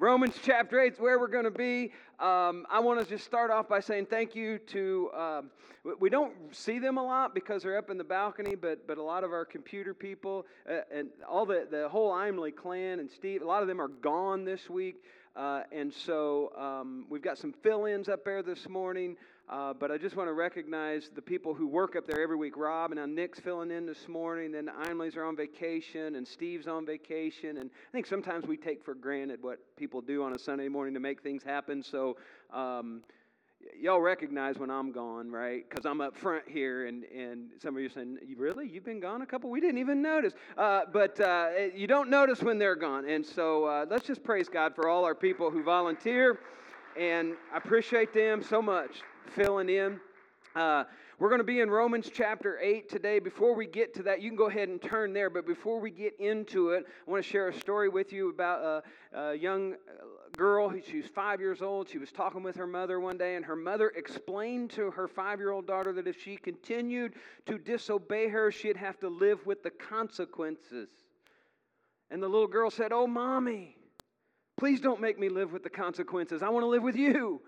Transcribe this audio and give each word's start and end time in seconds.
Romans 0.00 0.36
chapter 0.44 0.78
8 0.78 0.92
is 0.92 1.00
where 1.00 1.18
we're 1.18 1.26
going 1.26 1.44
to 1.44 1.50
be. 1.50 1.90
Um, 2.20 2.66
I 2.70 2.78
want 2.78 3.00
to 3.00 3.04
just 3.04 3.24
start 3.24 3.50
off 3.50 3.68
by 3.68 3.80
saying 3.80 4.06
thank 4.06 4.32
you 4.36 4.58
to, 4.58 5.10
um, 5.12 5.50
we 5.98 6.08
don't 6.08 6.32
see 6.52 6.78
them 6.78 6.98
a 6.98 7.02
lot 7.02 7.34
because 7.34 7.64
they're 7.64 7.76
up 7.76 7.90
in 7.90 7.98
the 7.98 8.04
balcony, 8.04 8.54
but, 8.54 8.86
but 8.86 8.96
a 8.98 9.02
lot 9.02 9.24
of 9.24 9.32
our 9.32 9.44
computer 9.44 9.94
people 9.94 10.46
uh, 10.70 10.82
and 10.94 11.08
all 11.28 11.44
the, 11.44 11.66
the 11.68 11.88
whole 11.88 12.12
Imley 12.12 12.52
clan 12.52 13.00
and 13.00 13.10
Steve, 13.10 13.42
a 13.42 13.44
lot 13.44 13.60
of 13.60 13.66
them 13.66 13.80
are 13.80 13.88
gone 13.88 14.44
this 14.44 14.70
week. 14.70 15.02
Uh, 15.34 15.62
and 15.72 15.92
so 15.92 16.52
um, 16.56 17.04
we've 17.10 17.22
got 17.22 17.36
some 17.36 17.52
fill 17.52 17.86
ins 17.86 18.08
up 18.08 18.24
there 18.24 18.42
this 18.42 18.68
morning. 18.68 19.16
Uh, 19.48 19.72
but 19.72 19.90
I 19.90 19.96
just 19.96 20.14
want 20.14 20.28
to 20.28 20.34
recognize 20.34 21.10
the 21.14 21.22
people 21.22 21.54
who 21.54 21.66
work 21.66 21.96
up 21.96 22.06
there 22.06 22.20
every 22.20 22.36
week. 22.36 22.54
Rob 22.58 22.90
and 22.90 23.00
now 23.00 23.06
Nick's 23.06 23.40
filling 23.40 23.70
in 23.70 23.86
this 23.86 24.06
morning. 24.06 24.52
Then 24.52 24.66
the 24.66 24.72
Imleys 24.72 25.16
are 25.16 25.24
on 25.24 25.36
vacation, 25.36 26.16
and 26.16 26.28
Steve's 26.28 26.66
on 26.66 26.84
vacation. 26.84 27.56
And 27.56 27.70
I 27.70 27.90
think 27.90 28.06
sometimes 28.06 28.46
we 28.46 28.58
take 28.58 28.84
for 28.84 28.94
granted 28.94 29.42
what 29.42 29.58
people 29.76 30.02
do 30.02 30.22
on 30.22 30.34
a 30.34 30.38
Sunday 30.38 30.68
morning 30.68 30.92
to 30.92 31.00
make 31.00 31.22
things 31.22 31.42
happen. 31.42 31.82
So 31.82 32.18
um, 32.52 33.00
y'all 33.80 34.02
recognize 34.02 34.58
when 34.58 34.70
I'm 34.70 34.92
gone, 34.92 35.30
right? 35.30 35.66
Because 35.66 35.86
I'm 35.86 36.02
up 36.02 36.14
front 36.14 36.44
here, 36.46 36.86
and, 36.86 37.04
and 37.04 37.48
some 37.62 37.74
of 37.74 37.80
you 37.80 37.86
are 37.86 37.92
saying, 37.92 38.18
Really? 38.36 38.68
You've 38.68 38.84
been 38.84 39.00
gone 39.00 39.22
a 39.22 39.26
couple? 39.26 39.48
We 39.48 39.62
didn't 39.62 39.78
even 39.78 40.02
notice. 40.02 40.34
Uh, 40.58 40.82
but 40.92 41.18
uh, 41.20 41.48
you 41.74 41.86
don't 41.86 42.10
notice 42.10 42.42
when 42.42 42.58
they're 42.58 42.76
gone. 42.76 43.08
And 43.08 43.24
so 43.24 43.64
uh, 43.64 43.86
let's 43.88 44.06
just 44.06 44.22
praise 44.22 44.50
God 44.50 44.74
for 44.74 44.90
all 44.90 45.06
our 45.06 45.14
people 45.14 45.50
who 45.50 45.62
volunteer. 45.62 46.38
And 47.00 47.32
I 47.54 47.56
appreciate 47.56 48.12
them 48.12 48.42
so 48.42 48.60
much 48.60 49.02
filling 49.28 49.68
in. 49.68 50.00
Uh, 50.54 50.84
we're 51.18 51.28
going 51.28 51.40
to 51.40 51.44
be 51.44 51.60
in 51.60 51.70
Romans 51.70 52.10
chapter 52.12 52.58
8 52.60 52.88
today. 52.88 53.18
Before 53.18 53.54
we 53.54 53.66
get 53.66 53.92
to 53.94 54.02
that, 54.04 54.22
you 54.22 54.30
can 54.30 54.36
go 54.36 54.48
ahead 54.48 54.68
and 54.68 54.80
turn 54.80 55.12
there. 55.12 55.28
But 55.30 55.46
before 55.46 55.80
we 55.80 55.90
get 55.90 56.18
into 56.18 56.70
it, 56.70 56.86
I 57.06 57.10
want 57.10 57.22
to 57.22 57.28
share 57.28 57.48
a 57.48 57.52
story 57.52 57.88
with 57.88 58.12
you 58.12 58.30
about 58.30 58.84
a, 59.12 59.18
a 59.18 59.34
young 59.34 59.74
girl. 60.36 60.72
She 60.88 60.98
was 60.98 61.06
five 61.06 61.40
years 61.40 61.60
old. 61.60 61.88
She 61.88 61.98
was 61.98 62.12
talking 62.12 62.42
with 62.42 62.56
her 62.56 62.66
mother 62.66 63.00
one 63.00 63.18
day, 63.18 63.34
and 63.34 63.44
her 63.44 63.56
mother 63.56 63.92
explained 63.96 64.70
to 64.70 64.90
her 64.92 65.08
five 65.08 65.38
year 65.38 65.50
old 65.50 65.66
daughter 65.66 65.92
that 65.92 66.06
if 66.06 66.22
she 66.22 66.36
continued 66.36 67.14
to 67.46 67.58
disobey 67.58 68.28
her, 68.28 68.50
she'd 68.50 68.76
have 68.76 68.98
to 69.00 69.08
live 69.08 69.44
with 69.44 69.62
the 69.62 69.70
consequences. 69.70 70.88
And 72.10 72.22
the 72.22 72.28
little 72.28 72.46
girl 72.46 72.70
said, 72.70 72.92
Oh, 72.92 73.06
mommy, 73.06 73.76
please 74.56 74.80
don't 74.80 75.00
make 75.00 75.18
me 75.18 75.28
live 75.28 75.52
with 75.52 75.62
the 75.62 75.70
consequences. 75.70 76.42
I 76.42 76.48
want 76.48 76.62
to 76.62 76.68
live 76.68 76.82
with 76.82 76.96
you 76.96 77.42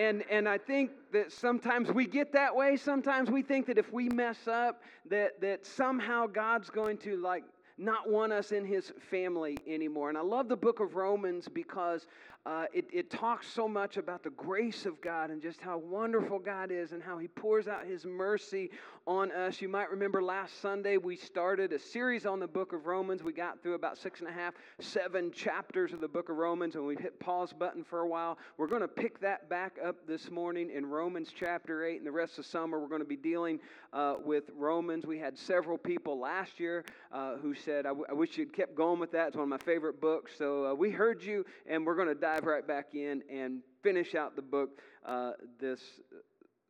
and 0.00 0.24
and 0.30 0.48
I 0.48 0.56
think 0.56 0.90
that 1.12 1.30
sometimes 1.30 1.90
we 1.92 2.06
get 2.06 2.32
that 2.32 2.54
way. 2.54 2.76
Sometimes 2.76 3.30
we 3.30 3.42
think 3.42 3.66
that 3.66 3.76
if 3.76 3.92
we 3.92 4.08
mess 4.08 4.48
up, 4.48 4.82
that 5.10 5.40
that 5.42 5.66
somehow 5.66 6.26
God's 6.26 6.70
going 6.70 6.96
to 6.98 7.16
like 7.18 7.44
not 7.76 8.10
want 8.10 8.32
us 8.32 8.52
in 8.52 8.64
his 8.64 8.92
family 9.10 9.58
anymore. 9.66 10.08
And 10.08 10.16
I 10.16 10.22
love 10.22 10.48
the 10.48 10.56
book 10.56 10.80
of 10.80 10.94
Romans 10.94 11.48
because 11.48 12.06
uh, 12.46 12.64
it, 12.72 12.86
it 12.90 13.10
talks 13.10 13.46
so 13.46 13.68
much 13.68 13.98
about 13.98 14.22
the 14.22 14.30
grace 14.30 14.86
of 14.86 14.98
God 15.02 15.30
and 15.30 15.42
just 15.42 15.60
how 15.60 15.76
wonderful 15.76 16.38
God 16.38 16.70
is 16.70 16.92
and 16.92 17.02
how 17.02 17.18
He 17.18 17.28
pours 17.28 17.68
out 17.68 17.84
His 17.84 18.06
mercy 18.06 18.70
on 19.06 19.30
us. 19.30 19.60
You 19.60 19.68
might 19.68 19.90
remember 19.90 20.22
last 20.22 20.58
Sunday 20.62 20.96
we 20.96 21.16
started 21.16 21.74
a 21.74 21.78
series 21.78 22.24
on 22.24 22.40
the 22.40 22.46
book 22.46 22.72
of 22.72 22.86
Romans. 22.86 23.22
We 23.22 23.34
got 23.34 23.62
through 23.62 23.74
about 23.74 23.98
six 23.98 24.20
and 24.20 24.28
a 24.28 24.32
half, 24.32 24.54
seven 24.80 25.30
chapters 25.32 25.92
of 25.92 26.00
the 26.00 26.08
book 26.08 26.30
of 26.30 26.38
Romans, 26.38 26.76
and 26.76 26.86
we 26.86 26.96
hit 26.96 27.20
pause 27.20 27.52
button 27.52 27.84
for 27.84 28.00
a 28.00 28.08
while. 28.08 28.38
We're 28.56 28.68
going 28.68 28.80
to 28.80 28.88
pick 28.88 29.20
that 29.20 29.50
back 29.50 29.76
up 29.84 30.06
this 30.06 30.30
morning 30.30 30.70
in 30.74 30.86
Romans 30.86 31.28
chapter 31.38 31.84
8. 31.84 31.98
And 31.98 32.06
the 32.06 32.12
rest 32.12 32.38
of 32.38 32.46
summer, 32.46 32.80
we're 32.80 32.88
going 32.88 33.02
to 33.02 33.06
be 33.06 33.16
dealing 33.16 33.60
uh, 33.92 34.14
with 34.24 34.44
Romans. 34.56 35.04
We 35.04 35.18
had 35.18 35.36
several 35.36 35.76
people 35.76 36.18
last 36.18 36.58
year 36.58 36.86
uh, 37.12 37.36
who 37.36 37.54
said, 37.54 37.84
I, 37.84 37.90
w- 37.90 38.06
I 38.08 38.14
wish 38.14 38.38
you'd 38.38 38.54
kept 38.54 38.74
going 38.74 38.98
with 38.98 39.12
that. 39.12 39.28
It's 39.28 39.36
one 39.36 39.42
of 39.42 39.50
my 39.50 39.58
favorite 39.58 40.00
books. 40.00 40.32
So 40.38 40.68
uh, 40.68 40.74
we 40.74 40.90
heard 40.90 41.22
you, 41.22 41.44
and 41.66 41.84
we're 41.84 41.96
going 41.96 42.08
to 42.08 42.14
dive 42.14 42.29
right 42.38 42.66
back 42.66 42.94
in 42.94 43.22
and 43.30 43.60
finish 43.82 44.14
out 44.14 44.36
the 44.36 44.42
book 44.42 44.70
uh, 45.04 45.32
this 45.58 45.80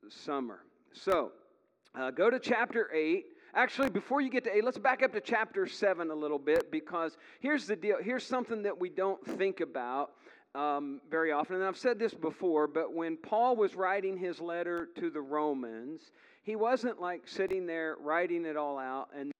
summer. 0.08 0.60
So, 0.92 1.32
uh, 1.94 2.10
go 2.10 2.30
to 2.30 2.38
chapter 2.38 2.90
8. 2.92 3.24
Actually, 3.54 3.90
before 3.90 4.20
you 4.20 4.30
get 4.30 4.44
to 4.44 4.56
8, 4.56 4.64
let's 4.64 4.78
back 4.78 5.02
up 5.02 5.12
to 5.12 5.20
chapter 5.20 5.66
7 5.66 6.10
a 6.10 6.14
little 6.14 6.38
bit 6.38 6.70
because 6.70 7.16
here's 7.40 7.66
the 7.66 7.76
deal. 7.76 7.96
Here's 8.00 8.24
something 8.24 8.62
that 8.62 8.78
we 8.78 8.88
don't 8.88 9.24
think 9.38 9.60
about 9.60 10.12
um, 10.54 11.00
very 11.10 11.32
often. 11.32 11.56
And 11.56 11.64
I've 11.64 11.76
said 11.76 11.98
this 11.98 12.14
before, 12.14 12.66
but 12.66 12.94
when 12.94 13.16
Paul 13.16 13.56
was 13.56 13.74
writing 13.74 14.16
his 14.16 14.40
letter 14.40 14.88
to 14.96 15.10
the 15.10 15.20
Romans, 15.20 16.12
he 16.42 16.56
wasn't 16.56 17.00
like 17.00 17.26
sitting 17.26 17.66
there 17.66 17.96
writing 18.00 18.44
it 18.44 18.56
all 18.56 18.78
out 18.78 19.08
and 19.16 19.32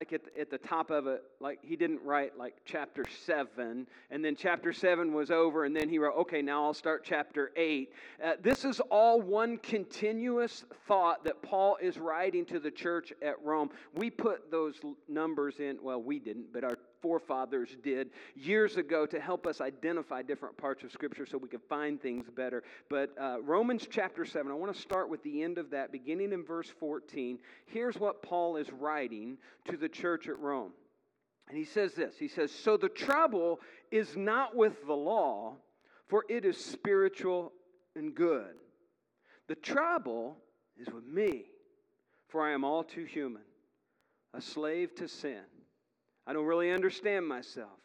like 0.00 0.14
at 0.14 0.24
the, 0.24 0.40
at 0.40 0.50
the 0.50 0.58
top 0.58 0.90
of 0.90 1.06
it, 1.06 1.22
like 1.40 1.58
he 1.62 1.76
didn't 1.76 2.02
write 2.02 2.38
like 2.38 2.56
chapter 2.64 3.04
seven, 3.26 3.86
and 4.10 4.24
then 4.24 4.34
chapter 4.34 4.72
seven 4.72 5.12
was 5.12 5.30
over, 5.30 5.64
and 5.64 5.76
then 5.76 5.90
he 5.90 5.98
wrote, 5.98 6.16
okay, 6.16 6.40
now 6.40 6.64
I'll 6.64 6.74
start 6.74 7.04
chapter 7.04 7.52
eight. 7.54 7.92
Uh, 8.24 8.32
this 8.42 8.64
is 8.64 8.80
all 8.90 9.20
one 9.20 9.58
continuous 9.58 10.64
thought 10.88 11.22
that 11.24 11.42
Paul 11.42 11.76
is 11.82 11.98
writing 11.98 12.46
to 12.46 12.58
the 12.58 12.70
church 12.70 13.12
at 13.20 13.34
Rome. 13.44 13.68
We 13.94 14.08
put 14.08 14.50
those 14.50 14.80
numbers 15.06 15.60
in, 15.60 15.78
well, 15.82 16.00
we 16.00 16.18
didn't, 16.18 16.50
but 16.50 16.64
our 16.64 16.78
forefathers 17.00 17.76
did 17.82 18.10
years 18.34 18.76
ago 18.76 19.06
to 19.06 19.20
help 19.20 19.46
us 19.46 19.60
identify 19.60 20.22
different 20.22 20.56
parts 20.56 20.82
of 20.84 20.92
Scripture 20.92 21.26
so 21.26 21.38
we 21.38 21.48
could 21.48 21.62
find 21.68 22.00
things 22.00 22.26
better. 22.30 22.62
But 22.88 23.10
uh, 23.20 23.38
Romans 23.42 23.86
chapter 23.90 24.24
7, 24.24 24.50
I 24.50 24.54
want 24.54 24.74
to 24.74 24.80
start 24.80 25.08
with 25.08 25.22
the 25.22 25.42
end 25.42 25.58
of 25.58 25.70
that, 25.70 25.92
beginning 25.92 26.32
in 26.32 26.44
verse 26.44 26.68
14. 26.78 27.38
Here's 27.66 27.96
what 27.96 28.22
Paul 28.22 28.56
is 28.56 28.70
writing 28.72 29.38
to 29.68 29.76
the 29.76 29.88
church 29.88 30.28
at 30.28 30.38
Rome. 30.38 30.72
And 31.48 31.58
he 31.58 31.64
says 31.64 31.94
this 31.94 32.14
He 32.18 32.28
says, 32.28 32.52
So 32.52 32.76
the 32.76 32.88
trouble 32.88 33.60
is 33.90 34.16
not 34.16 34.56
with 34.56 34.86
the 34.86 34.94
law, 34.94 35.56
for 36.08 36.24
it 36.28 36.44
is 36.44 36.62
spiritual 36.62 37.52
and 37.96 38.14
good. 38.14 38.54
The 39.48 39.56
trouble 39.56 40.36
is 40.78 40.88
with 40.92 41.04
me, 41.04 41.46
for 42.28 42.46
I 42.46 42.52
am 42.52 42.64
all 42.64 42.84
too 42.84 43.04
human, 43.04 43.42
a 44.32 44.40
slave 44.40 44.94
to 44.96 45.08
sin. 45.08 45.42
I 46.30 46.32
don't 46.32 46.46
really 46.46 46.70
understand 46.70 47.26
myself. 47.26 47.80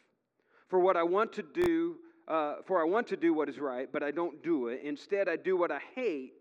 For 0.68 0.80
what 0.80 0.96
I 0.96 1.02
want 1.02 1.34
to 1.34 1.42
do, 1.42 1.96
uh, 2.28 2.58
for 2.68 2.80
I 2.80 2.84
want 2.84 3.08
to 3.08 3.18
do 3.18 3.34
what 3.34 3.50
is 3.50 3.58
right, 3.58 3.90
but 3.92 4.04
I 4.04 4.12
don't 4.12 4.44
do 4.44 4.68
it. 4.68 4.82
Instead, 4.84 5.28
I 5.28 5.36
do 5.36 5.58
what 5.58 5.72
I 5.72 5.80
hate. 5.96 6.34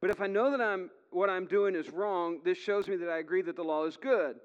But 0.00 0.10
if 0.10 0.20
I 0.20 0.26
know 0.26 0.50
that 0.50 0.60
I'm, 0.60 0.90
what 1.10 1.30
I'm 1.30 1.46
doing 1.46 1.76
is 1.76 1.88
wrong, 1.90 2.40
this 2.44 2.58
shows 2.58 2.88
me 2.88 2.96
that 2.96 3.08
I 3.08 3.18
agree 3.18 3.42
that 3.42 3.54
the 3.54 3.62
law 3.62 3.84
is 3.84 3.96
good. 3.96 4.40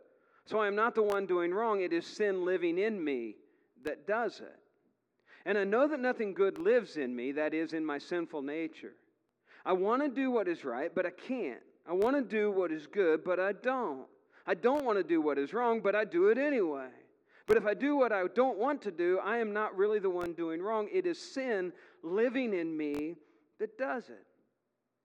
So 0.45 0.59
I 0.59 0.67
am 0.67 0.75
not 0.75 0.93
the 0.93 1.01
one 1.01 1.25
doing 1.25 1.51
wrong, 1.51 1.81
it 1.81 1.91
is 1.91 2.05
sin 2.05 2.45
living 2.45 2.77
in 2.77 3.03
me 3.03 3.33
that 3.83 4.05
does 4.05 4.39
it. 4.39 4.59
And 5.47 5.57
I 5.57 5.63
know 5.63 5.87
that 5.87 5.99
nothing 5.99 6.35
good 6.35 6.59
lives 6.59 6.97
in 6.97 7.15
me, 7.15 7.31
that 7.31 7.55
is, 7.55 7.73
in 7.73 7.83
my 7.83 7.97
sinful 7.97 8.43
nature. 8.43 8.93
I 9.65 9.73
want 9.73 10.03
to 10.03 10.07
do 10.07 10.29
what 10.29 10.47
is 10.47 10.63
right, 10.63 10.93
but 10.93 11.07
I 11.07 11.11
can't. 11.11 11.63
I 11.89 11.93
want 11.93 12.15
to 12.15 12.21
do 12.21 12.51
what 12.51 12.71
is 12.71 12.85
good, 12.85 13.23
but 13.23 13.39
I 13.39 13.53
don't. 13.53 14.05
I 14.45 14.53
don't 14.53 14.85
want 14.85 14.97
to 14.97 15.03
do 15.03 15.21
what 15.21 15.37
is 15.37 15.53
wrong, 15.53 15.81
but 15.81 15.95
I 15.95 16.05
do 16.05 16.29
it 16.29 16.37
anyway. 16.37 16.89
But 17.47 17.57
if 17.57 17.65
I 17.65 17.73
do 17.73 17.95
what 17.95 18.11
I 18.11 18.23
don't 18.33 18.57
want 18.57 18.81
to 18.83 18.91
do, 18.91 19.19
I 19.23 19.37
am 19.37 19.53
not 19.53 19.75
really 19.75 19.99
the 19.99 20.09
one 20.09 20.33
doing 20.33 20.61
wrong. 20.61 20.87
It 20.91 21.05
is 21.05 21.19
sin 21.19 21.73
living 22.03 22.53
in 22.53 22.75
me 22.75 23.17
that 23.59 23.77
does 23.77 24.09
it. 24.09 24.25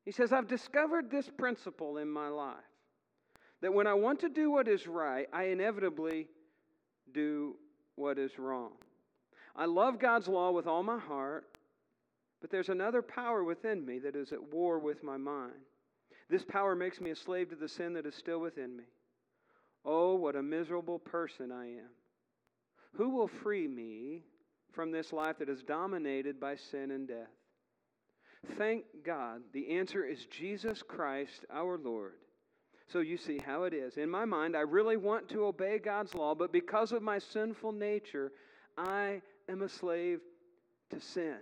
He 0.05 0.13
says, 0.13 0.33
I've 0.33 0.47
discovered 0.47 1.11
this 1.11 1.29
principle 1.29 1.99
in 1.99 2.09
my 2.09 2.29
life 2.29 2.55
that 3.63 3.73
when 3.73 3.87
I 3.87 3.95
want 3.95 4.21
to 4.21 4.29
do 4.29 4.51
what 4.51 4.69
is 4.69 4.87
right, 4.87 5.27
I 5.33 5.45
inevitably 5.45 6.29
do 7.13 7.57
what 7.97 8.19
is 8.19 8.39
wrong. 8.39 8.73
I 9.57 9.65
love 9.65 9.99
God's 9.99 10.29
law 10.29 10.51
with 10.51 10.67
all 10.67 10.83
my 10.83 10.99
heart, 10.99 11.47
but 12.41 12.51
there's 12.51 12.69
another 12.69 13.03
power 13.03 13.43
within 13.43 13.85
me 13.85 13.99
that 14.01 14.15
is 14.15 14.33
at 14.33 14.53
war 14.53 14.79
with 14.79 15.03
my 15.03 15.17
mind. 15.17 15.55
This 16.29 16.45
power 16.45 16.75
makes 16.75 17.01
me 17.01 17.11
a 17.11 17.17
slave 17.17 17.49
to 17.51 17.57
the 17.57 17.69
sin 17.69 17.95
that 17.95 18.07
is 18.07 18.15
still 18.15 18.39
within 18.39 18.77
me. 18.77 18.85
Oh, 19.87 20.17
what 20.17 20.35
a 20.35 20.43
miserable 20.43 20.99
person 20.99 21.53
I 21.53 21.67
am. 21.67 21.91
Who 22.97 23.11
will 23.11 23.29
free 23.29 23.69
me 23.69 24.25
from 24.73 24.91
this 24.91 25.13
life 25.13 25.39
that 25.39 25.49
is 25.49 25.63
dominated 25.63 26.41
by 26.41 26.57
sin 26.57 26.91
and 26.91 27.07
death? 27.07 27.31
Thank 28.59 28.85
God, 29.05 29.43
the 29.53 29.71
answer 29.71 30.05
is 30.05 30.27
Jesus 30.27 30.83
Christ 30.83 31.45
our 31.53 31.79
Lord. 31.79 32.15
So 32.89 33.01
you 33.01 33.17
see 33.17 33.39
how 33.39 33.65
it 33.65 33.75
is. 33.75 33.97
In 33.97 34.11
my 34.11 34.25
mind, 34.25 34.57
I 34.57 34.61
really 34.61 34.97
want 34.97 35.29
to 35.31 35.47
obey 35.47 35.79
God's 35.79 36.15
law, 36.15 36.35
but 36.35 36.53
because 36.53 36.93
of 36.93 37.03
my 37.03 37.19
sinful 37.19 37.73
nature, 37.73 38.33
I 38.77 39.23
am 39.49 39.63
a 39.63 39.69
slave 39.69 40.21
to 40.91 41.01
sin. 41.01 41.39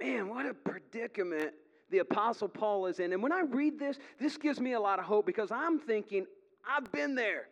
Man, 0.00 0.28
what 0.28 0.46
a 0.46 0.54
predicament 0.54 1.52
the 1.90 1.98
Apostle 1.98 2.48
Paul 2.48 2.86
is 2.86 2.98
in. 2.98 3.12
And 3.12 3.22
when 3.22 3.32
I 3.32 3.42
read 3.42 3.78
this, 3.78 3.98
this 4.18 4.36
gives 4.36 4.58
me 4.60 4.72
a 4.72 4.80
lot 4.80 4.98
of 4.98 5.04
hope 5.04 5.26
because 5.26 5.52
I'm 5.52 5.78
thinking, 5.78 6.26
I've 6.68 6.90
been 6.92 7.14
there. 7.14 7.48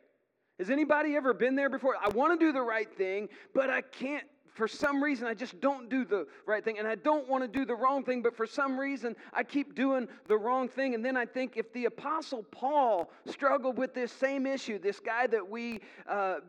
Has 0.58 0.70
anybody 0.70 1.16
ever 1.16 1.34
been 1.34 1.56
there 1.56 1.70
before? 1.70 1.96
I 2.00 2.08
want 2.10 2.38
to 2.38 2.46
do 2.46 2.52
the 2.52 2.62
right 2.62 2.92
thing, 2.96 3.28
but 3.54 3.70
I 3.70 3.80
can't. 3.80 4.24
For 4.54 4.68
some 4.68 5.02
reason, 5.02 5.26
I 5.26 5.32
just 5.32 5.58
don't 5.62 5.88
do 5.88 6.04
the 6.04 6.26
right 6.44 6.62
thing. 6.62 6.78
And 6.78 6.86
I 6.86 6.94
don't 6.94 7.26
want 7.26 7.42
to 7.42 7.48
do 7.48 7.64
the 7.64 7.74
wrong 7.74 8.04
thing, 8.04 8.20
but 8.20 8.36
for 8.36 8.46
some 8.46 8.78
reason, 8.78 9.16
I 9.32 9.44
keep 9.44 9.74
doing 9.74 10.06
the 10.28 10.36
wrong 10.36 10.68
thing. 10.68 10.94
And 10.94 11.02
then 11.02 11.16
I 11.16 11.24
think 11.24 11.56
if 11.56 11.72
the 11.72 11.86
Apostle 11.86 12.42
Paul 12.50 13.10
struggled 13.24 13.78
with 13.78 13.94
this 13.94 14.12
same 14.12 14.46
issue, 14.46 14.78
this 14.78 15.00
guy 15.00 15.26
that 15.28 15.48
we 15.48 15.80
uh, 16.06 16.40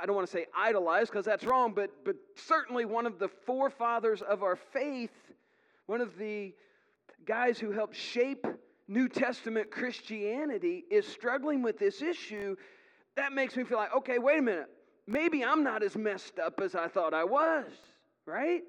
I 0.00 0.06
don't 0.06 0.16
want 0.16 0.26
to 0.26 0.32
say 0.32 0.46
idolize 0.56 1.08
because 1.08 1.24
that's 1.24 1.44
wrong, 1.44 1.72
but, 1.72 1.90
but 2.04 2.16
certainly 2.34 2.84
one 2.84 3.06
of 3.06 3.18
the 3.18 3.28
forefathers 3.28 4.22
of 4.22 4.42
our 4.42 4.56
faith, 4.56 5.12
one 5.86 6.00
of 6.00 6.16
the 6.18 6.52
guys 7.24 7.58
who 7.58 7.70
helped 7.70 7.94
shape 7.94 8.46
New 8.92 9.08
Testament 9.08 9.70
Christianity 9.70 10.84
is 10.90 11.06
struggling 11.06 11.62
with 11.62 11.78
this 11.78 12.02
issue, 12.02 12.56
that 13.16 13.32
makes 13.32 13.56
me 13.56 13.64
feel 13.64 13.78
like, 13.78 13.94
okay, 13.96 14.18
wait 14.18 14.40
a 14.40 14.42
minute. 14.42 14.68
Maybe 15.06 15.42
I'm 15.42 15.64
not 15.64 15.82
as 15.82 15.96
messed 15.96 16.38
up 16.38 16.60
as 16.60 16.74
I 16.74 16.88
thought 16.88 17.14
I 17.14 17.24
was, 17.24 17.64
right? 18.26 18.60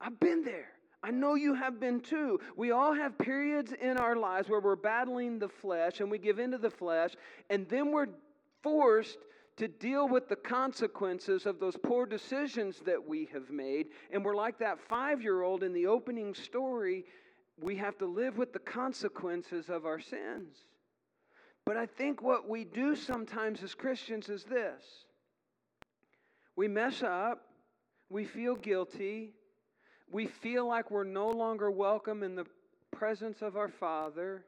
I've 0.00 0.18
been 0.18 0.42
there. 0.44 0.68
I 1.02 1.10
know 1.10 1.34
you 1.34 1.52
have 1.52 1.78
been 1.78 2.00
too. 2.00 2.40
We 2.56 2.70
all 2.70 2.94
have 2.94 3.18
periods 3.18 3.72
in 3.72 3.98
our 3.98 4.16
lives 4.16 4.48
where 4.48 4.60
we're 4.60 4.76
battling 4.76 5.38
the 5.38 5.48
flesh 5.48 6.00
and 6.00 6.10
we 6.10 6.16
give 6.16 6.38
into 6.38 6.56
the 6.56 6.70
flesh, 6.70 7.10
and 7.50 7.68
then 7.68 7.92
we're 7.92 8.08
forced 8.62 9.18
to 9.58 9.68
deal 9.68 10.08
with 10.08 10.26
the 10.26 10.36
consequences 10.36 11.44
of 11.44 11.60
those 11.60 11.76
poor 11.82 12.06
decisions 12.06 12.80
that 12.86 13.06
we 13.06 13.28
have 13.30 13.50
made. 13.50 13.88
And 14.10 14.24
we're 14.24 14.34
like 14.34 14.58
that 14.60 14.78
five 14.88 15.20
year 15.20 15.42
old 15.42 15.62
in 15.62 15.74
the 15.74 15.86
opening 15.86 16.34
story. 16.34 17.04
We 17.60 17.76
have 17.76 17.98
to 17.98 18.06
live 18.06 18.38
with 18.38 18.52
the 18.52 18.58
consequences 18.58 19.68
of 19.68 19.84
our 19.84 20.00
sins. 20.00 20.56
But 21.66 21.76
I 21.76 21.86
think 21.86 22.22
what 22.22 22.48
we 22.48 22.64
do 22.64 22.96
sometimes 22.96 23.62
as 23.62 23.74
Christians 23.74 24.28
is 24.28 24.44
this 24.44 24.82
we 26.56 26.68
mess 26.68 27.02
up, 27.02 27.46
we 28.08 28.24
feel 28.24 28.54
guilty, 28.54 29.32
we 30.10 30.26
feel 30.26 30.66
like 30.66 30.90
we're 30.90 31.04
no 31.04 31.28
longer 31.28 31.70
welcome 31.70 32.22
in 32.22 32.34
the 32.34 32.46
presence 32.90 33.40
of 33.42 33.56
our 33.56 33.68
Father. 33.68 34.44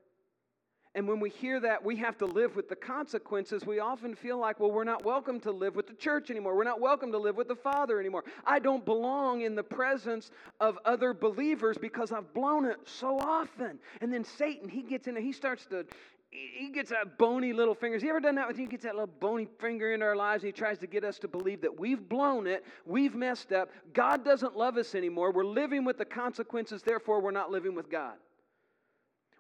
And 0.94 1.09
when 1.09 1.21
we 1.21 1.31
hear 1.31 1.59
that 1.61 1.83
we 1.83 1.97
have 1.97 2.19
to 2.19 2.27
live 2.27 2.55
with 2.55 2.69
the 2.69 2.77
consequences, 2.77 3.65
we 3.65 3.79
often 3.79 4.15
feel 4.15 4.37
like, 4.37 4.61
well, 4.61 4.71
we're 4.71 4.85
not 4.85 5.05
welcome 5.06 5.41
to 5.41 5.50
live 5.50 5.75
with 5.75 5.87
the 5.87 5.94
church 5.94 6.31
anymore. 6.31 6.55
We're 6.55 6.65
not 6.65 6.81
welcome 6.81 7.11
to 7.12 7.19
live 7.19 7.37
with 7.37 7.49
the 7.49 7.56
Father 7.56 7.99
anymore. 7.99 8.25
I 8.44 8.59
don't 8.59 8.85
belong 8.85 9.41
in 9.41 9.55
the 9.55 9.62
presence 9.62 10.31
of 10.61 10.79
other 10.85 11.15
believers 11.15 11.79
because 11.79 12.12
I've 12.12 12.35
blown 12.35 12.67
it 12.67 12.77
so 12.85 13.19
often. 13.19 13.79
And 14.03 14.12
then 14.12 14.23
Satan, 14.23 14.69
he 14.69 14.83
gets 14.83 15.06
in 15.06 15.15
there, 15.15 15.23
he 15.23 15.33
starts 15.33 15.65
to 15.67 15.87
he 16.33 16.71
gets 16.71 16.89
that 16.89 17.19
bony 17.19 17.53
little 17.53 17.75
fingers. 17.75 18.03
You 18.03 18.09
ever 18.09 18.21
done 18.21 18.37
that 18.37 18.49
with 18.49 18.56
you? 18.56 18.65
He 18.65 18.71
gets 18.71 18.85
that 18.85 18.95
little 18.95 19.15
bony 19.21 19.47
finger 19.61 19.93
into 19.93 20.06
our 20.06 20.17
lives 20.17 20.43
and 20.43 20.49
he 20.49 20.53
tries 20.53 20.79
to 20.79 20.87
get 20.87 21.05
us 21.05 21.19
to 21.19 21.29
believe 21.29 21.61
that 21.61 21.79
we've 21.79 22.09
blown 22.09 22.47
it, 22.47 22.65
we've 22.87 23.15
messed 23.15 23.53
up, 23.53 23.69
God 23.93 24.25
doesn't 24.25 24.56
love 24.56 24.79
us 24.79 24.95
anymore. 24.95 25.31
We're 25.31 25.45
living 25.45 25.85
with 25.85 25.99
the 25.99 26.06
consequences, 26.06 26.83
therefore, 26.83 27.21
we're 27.21 27.33
not 27.33 27.50
living 27.50 27.75
with 27.75 27.91
God. 27.91 28.15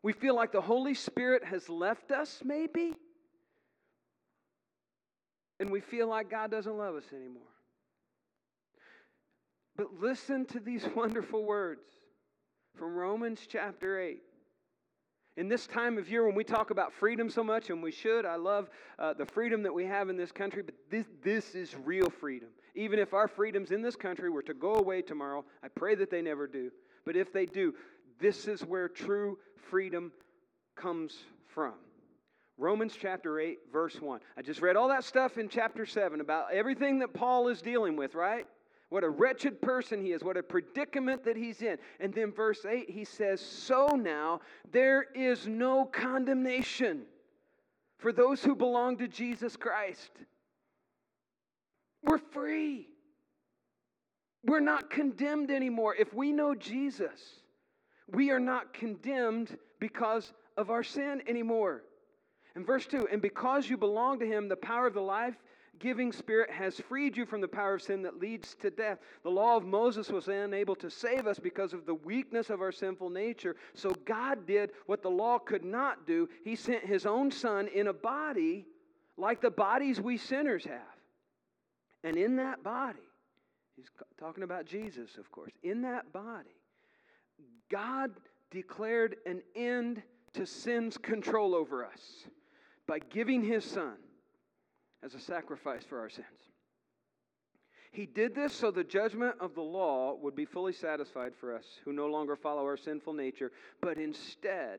We 0.02 0.12
feel 0.12 0.34
like 0.34 0.52
the 0.52 0.60
Holy 0.60 0.94
Spirit 0.94 1.44
has 1.44 1.68
left 1.68 2.10
us, 2.10 2.42
maybe. 2.44 2.94
And 5.60 5.70
we 5.70 5.80
feel 5.80 6.08
like 6.08 6.28
God 6.28 6.50
doesn't 6.50 6.76
love 6.76 6.96
us 6.96 7.04
anymore. 7.12 7.42
But 9.76 10.00
listen 10.00 10.44
to 10.46 10.60
these 10.60 10.84
wonderful 10.96 11.44
words 11.44 11.86
from 12.76 12.94
Romans 12.94 13.46
chapter 13.48 14.00
8. 14.00 14.18
In 15.36 15.48
this 15.48 15.66
time 15.66 15.96
of 15.96 16.10
year 16.10 16.26
when 16.26 16.34
we 16.34 16.44
talk 16.44 16.70
about 16.70 16.92
freedom 16.92 17.30
so 17.30 17.42
much, 17.42 17.70
and 17.70 17.82
we 17.82 17.90
should, 17.90 18.26
I 18.26 18.36
love 18.36 18.68
uh, 18.98 19.14
the 19.14 19.24
freedom 19.24 19.62
that 19.62 19.72
we 19.72 19.86
have 19.86 20.10
in 20.10 20.16
this 20.16 20.32
country, 20.32 20.62
but 20.62 20.74
this, 20.90 21.06
this 21.22 21.54
is 21.54 21.74
real 21.84 22.10
freedom. 22.10 22.48
Even 22.74 22.98
if 22.98 23.14
our 23.14 23.28
freedoms 23.28 23.70
in 23.70 23.80
this 23.80 23.96
country 23.96 24.28
were 24.30 24.42
to 24.42 24.54
go 24.54 24.74
away 24.74 25.00
tomorrow, 25.00 25.44
I 25.62 25.68
pray 25.68 25.94
that 25.94 26.10
they 26.10 26.20
never 26.22 26.46
do. 26.46 26.70
But 27.06 27.16
if 27.16 27.32
they 27.32 27.46
do, 27.46 27.74
this 28.20 28.48
is 28.48 28.62
where 28.64 28.88
true 28.88 29.38
freedom 29.70 30.12
comes 30.76 31.16
from. 31.48 31.74
Romans 32.58 32.96
chapter 33.00 33.40
8, 33.40 33.58
verse 33.72 34.00
1. 34.00 34.20
I 34.36 34.42
just 34.42 34.60
read 34.60 34.76
all 34.76 34.88
that 34.88 35.04
stuff 35.04 35.38
in 35.38 35.48
chapter 35.48 35.86
7 35.86 36.20
about 36.20 36.52
everything 36.52 36.98
that 37.00 37.12
Paul 37.12 37.48
is 37.48 37.62
dealing 37.62 37.96
with, 37.96 38.14
right? 38.14 38.46
What 38.90 39.04
a 39.04 39.08
wretched 39.08 39.62
person 39.62 40.04
he 40.04 40.12
is, 40.12 40.22
what 40.22 40.36
a 40.36 40.42
predicament 40.42 41.24
that 41.24 41.36
he's 41.36 41.62
in. 41.62 41.78
And 41.98 42.12
then 42.12 42.30
verse 42.30 42.64
8, 42.64 42.90
he 42.90 43.04
says, 43.04 43.40
So 43.40 43.86
now 43.96 44.42
there 44.70 45.06
is 45.14 45.46
no 45.46 45.86
condemnation 45.86 47.02
for 47.98 48.12
those 48.12 48.44
who 48.44 48.54
belong 48.54 48.98
to 48.98 49.08
Jesus 49.08 49.56
Christ. 49.56 50.10
We're 52.02 52.18
free. 52.18 52.88
We're 54.44 54.60
not 54.60 54.90
condemned 54.90 55.50
anymore. 55.50 55.94
If 55.94 56.12
we 56.12 56.32
know 56.32 56.54
Jesus, 56.54 57.20
we 58.12 58.30
are 58.30 58.40
not 58.40 58.74
condemned 58.74 59.56
because 59.80 60.32
of 60.56 60.70
our 60.70 60.82
sin 60.82 61.22
anymore. 61.26 61.82
In 62.54 62.64
verse 62.64 62.86
2, 62.86 63.08
and 63.10 63.22
because 63.22 63.68
you 63.68 63.76
belong 63.76 64.18
to 64.20 64.26
him, 64.26 64.48
the 64.48 64.56
power 64.56 64.86
of 64.86 64.94
the 64.94 65.00
life 65.00 65.34
giving 65.78 66.12
spirit 66.12 66.50
has 66.50 66.78
freed 66.78 67.16
you 67.16 67.26
from 67.26 67.40
the 67.40 67.48
power 67.48 67.74
of 67.74 67.82
sin 67.82 68.02
that 68.02 68.20
leads 68.20 68.54
to 68.56 68.70
death. 68.70 68.98
The 69.24 69.30
law 69.30 69.56
of 69.56 69.64
Moses 69.64 70.10
was 70.10 70.28
unable 70.28 70.76
to 70.76 70.90
save 70.90 71.26
us 71.26 71.38
because 71.38 71.72
of 71.72 71.86
the 71.86 71.94
weakness 71.94 72.50
of 72.50 72.60
our 72.60 72.70
sinful 72.70 73.10
nature. 73.10 73.56
So 73.74 73.92
God 74.04 74.46
did 74.46 74.70
what 74.86 75.02
the 75.02 75.10
law 75.10 75.38
could 75.38 75.64
not 75.64 76.06
do. 76.06 76.28
He 76.44 76.54
sent 76.54 76.84
his 76.84 77.04
own 77.04 77.30
son 77.30 77.68
in 77.68 77.88
a 77.88 77.92
body 77.92 78.66
like 79.16 79.40
the 79.40 79.50
bodies 79.50 80.00
we 80.00 80.18
sinners 80.18 80.64
have. 80.64 80.80
And 82.04 82.16
in 82.16 82.36
that 82.36 82.62
body, 82.62 82.98
he's 83.76 83.90
talking 84.18 84.42
about 84.44 84.66
Jesus, 84.66 85.16
of 85.18 85.30
course, 85.30 85.52
in 85.62 85.82
that 85.82 86.12
body, 86.12 86.56
God 87.70 88.12
declared 88.50 89.16
an 89.26 89.42
end 89.54 90.02
to 90.34 90.46
sin's 90.46 90.96
control 90.98 91.54
over 91.54 91.84
us 91.84 92.26
by 92.86 92.98
giving 92.98 93.42
his 93.42 93.64
son 93.64 93.94
as 95.02 95.14
a 95.14 95.20
sacrifice 95.20 95.84
for 95.84 95.98
our 96.00 96.08
sins. 96.08 96.26
He 97.92 98.06
did 98.06 98.34
this 98.34 98.54
so 98.54 98.70
the 98.70 98.84
judgment 98.84 99.36
of 99.38 99.54
the 99.54 99.62
law 99.62 100.14
would 100.14 100.34
be 100.34 100.46
fully 100.46 100.72
satisfied 100.72 101.34
for 101.34 101.54
us 101.54 101.64
who 101.84 101.92
no 101.92 102.06
longer 102.06 102.36
follow 102.36 102.62
our 102.62 102.76
sinful 102.78 103.12
nature, 103.12 103.52
but 103.82 103.98
instead 103.98 104.78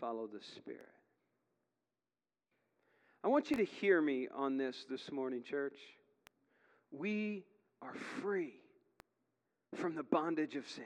follow 0.00 0.28
the 0.28 0.40
Spirit. 0.40 0.88
I 3.24 3.28
want 3.28 3.50
you 3.50 3.56
to 3.56 3.64
hear 3.64 4.00
me 4.00 4.28
on 4.32 4.56
this 4.56 4.86
this 4.88 5.10
morning, 5.10 5.42
church. 5.42 5.78
We 6.92 7.44
are 7.82 7.94
free 8.20 8.54
from 9.74 9.96
the 9.96 10.04
bondage 10.04 10.54
of 10.54 10.68
sin. 10.68 10.84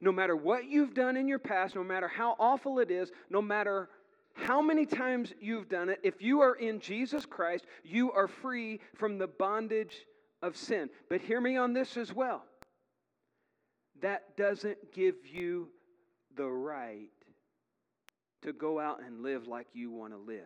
No 0.00 0.12
matter 0.12 0.34
what 0.34 0.64
you've 0.64 0.94
done 0.94 1.16
in 1.16 1.28
your 1.28 1.38
past, 1.38 1.74
no 1.74 1.84
matter 1.84 2.08
how 2.08 2.36
awful 2.38 2.78
it 2.78 2.90
is, 2.90 3.10
no 3.28 3.42
matter 3.42 3.88
how 4.34 4.62
many 4.62 4.86
times 4.86 5.32
you've 5.40 5.68
done 5.68 5.88
it, 5.90 6.00
if 6.02 6.22
you 6.22 6.40
are 6.40 6.54
in 6.54 6.80
Jesus 6.80 7.26
Christ, 7.26 7.66
you 7.84 8.10
are 8.12 8.28
free 8.28 8.80
from 8.94 9.18
the 9.18 9.26
bondage 9.26 10.06
of 10.42 10.56
sin. 10.56 10.88
But 11.08 11.20
hear 11.20 11.40
me 11.40 11.56
on 11.56 11.74
this 11.74 11.96
as 11.96 12.12
well. 12.12 12.44
That 14.00 14.36
doesn't 14.36 14.92
give 14.92 15.16
you 15.26 15.68
the 16.36 16.48
right 16.48 17.10
to 18.42 18.52
go 18.52 18.80
out 18.80 19.02
and 19.04 19.22
live 19.22 19.46
like 19.46 19.66
you 19.74 19.90
want 19.90 20.12
to 20.12 20.18
live 20.18 20.40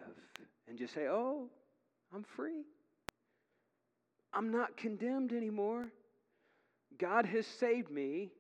and 0.69 0.77
just 0.77 0.95
say, 0.95 1.07
oh, 1.09 1.49
I'm 2.13 2.25
free. 2.25 2.65
I'm 4.33 4.51
not 4.51 4.77
condemned 4.77 5.33
anymore. 5.33 5.93
God 6.99 7.27
has 7.27 7.47
saved 7.47 7.91
me. 7.91 8.31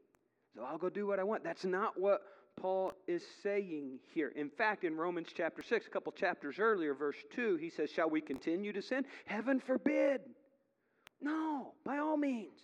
So 0.54 0.62
I'll 0.62 0.78
go 0.78 0.88
do 0.88 1.06
what 1.06 1.18
I 1.18 1.24
want. 1.24 1.42
That's 1.42 1.64
not 1.64 1.98
what 2.00 2.22
Paul 2.56 2.92
is 3.06 3.22
saying 3.42 3.98
here. 4.12 4.32
In 4.36 4.48
fact, 4.48 4.84
in 4.84 4.96
Romans 4.96 5.28
chapter 5.34 5.62
6, 5.62 5.86
a 5.86 5.90
couple 5.90 6.12
chapters 6.12 6.58
earlier, 6.58 6.94
verse 6.94 7.16
2, 7.34 7.56
he 7.56 7.70
says, 7.70 7.90
Shall 7.90 8.08
we 8.08 8.20
continue 8.20 8.72
to 8.72 8.82
sin? 8.82 9.04
Heaven 9.26 9.60
forbid. 9.60 10.20
No, 11.20 11.72
by 11.84 11.98
all 11.98 12.16
means. 12.16 12.60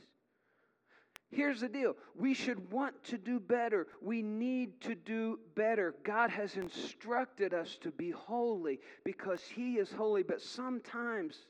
Here's 1.32 1.60
the 1.60 1.68
deal 1.68 1.94
we 2.16 2.34
should 2.34 2.72
want 2.72 3.04
to 3.04 3.18
do 3.18 3.38
better. 3.38 3.86
We 4.02 4.20
need 4.20 4.80
to 4.82 4.94
do 4.94 5.38
better. 5.54 5.94
God 6.02 6.30
has 6.30 6.56
instructed 6.56 7.54
us 7.54 7.78
to 7.82 7.90
be 7.92 8.10
holy 8.10 8.80
because 9.04 9.42
He 9.42 9.74
is 9.74 9.92
holy, 9.92 10.24
but 10.24 10.42
sometimes 10.42 11.46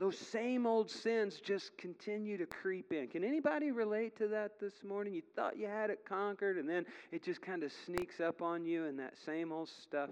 those 0.00 0.16
same 0.16 0.66
old 0.66 0.90
sins 0.90 1.40
just 1.44 1.76
continue 1.76 2.38
to 2.38 2.46
creep 2.46 2.90
in. 2.90 3.06
Can 3.06 3.22
anybody 3.22 3.70
relate 3.70 4.16
to 4.16 4.28
that 4.28 4.58
this 4.58 4.72
morning? 4.82 5.12
You 5.12 5.20
thought 5.36 5.58
you 5.58 5.66
had 5.66 5.90
it 5.90 6.06
conquered, 6.08 6.56
and 6.56 6.66
then 6.66 6.86
it 7.12 7.22
just 7.22 7.42
kind 7.42 7.62
of 7.62 7.70
sneaks 7.84 8.18
up 8.18 8.40
on 8.40 8.64
you, 8.64 8.86
and 8.86 8.98
that 8.98 9.12
same 9.26 9.52
old 9.52 9.68
stuff 9.68 10.08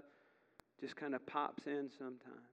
just 0.79 0.95
kind 0.95 1.15
of 1.15 1.25
pops 1.25 1.65
in 1.65 1.89
sometimes. 1.97 2.45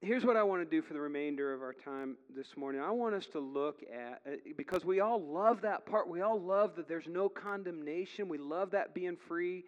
Here's 0.00 0.24
what 0.24 0.36
I 0.36 0.44
want 0.44 0.62
to 0.62 0.70
do 0.70 0.82
for 0.82 0.94
the 0.94 1.00
remainder 1.00 1.52
of 1.52 1.62
our 1.62 1.72
time 1.72 2.16
this 2.34 2.56
morning. 2.56 2.80
I 2.80 2.92
want 2.92 3.16
us 3.16 3.26
to 3.32 3.40
look 3.40 3.80
at, 3.92 4.22
uh, 4.24 4.36
because 4.56 4.84
we 4.84 5.00
all 5.00 5.20
love 5.20 5.62
that 5.62 5.84
part. 5.84 6.08
We 6.08 6.20
all 6.20 6.40
love 6.40 6.76
that 6.76 6.86
there's 6.88 7.08
no 7.08 7.28
condemnation. 7.28 8.28
We 8.28 8.38
love 8.38 8.70
that 8.70 8.94
being 8.94 9.16
free. 9.28 9.64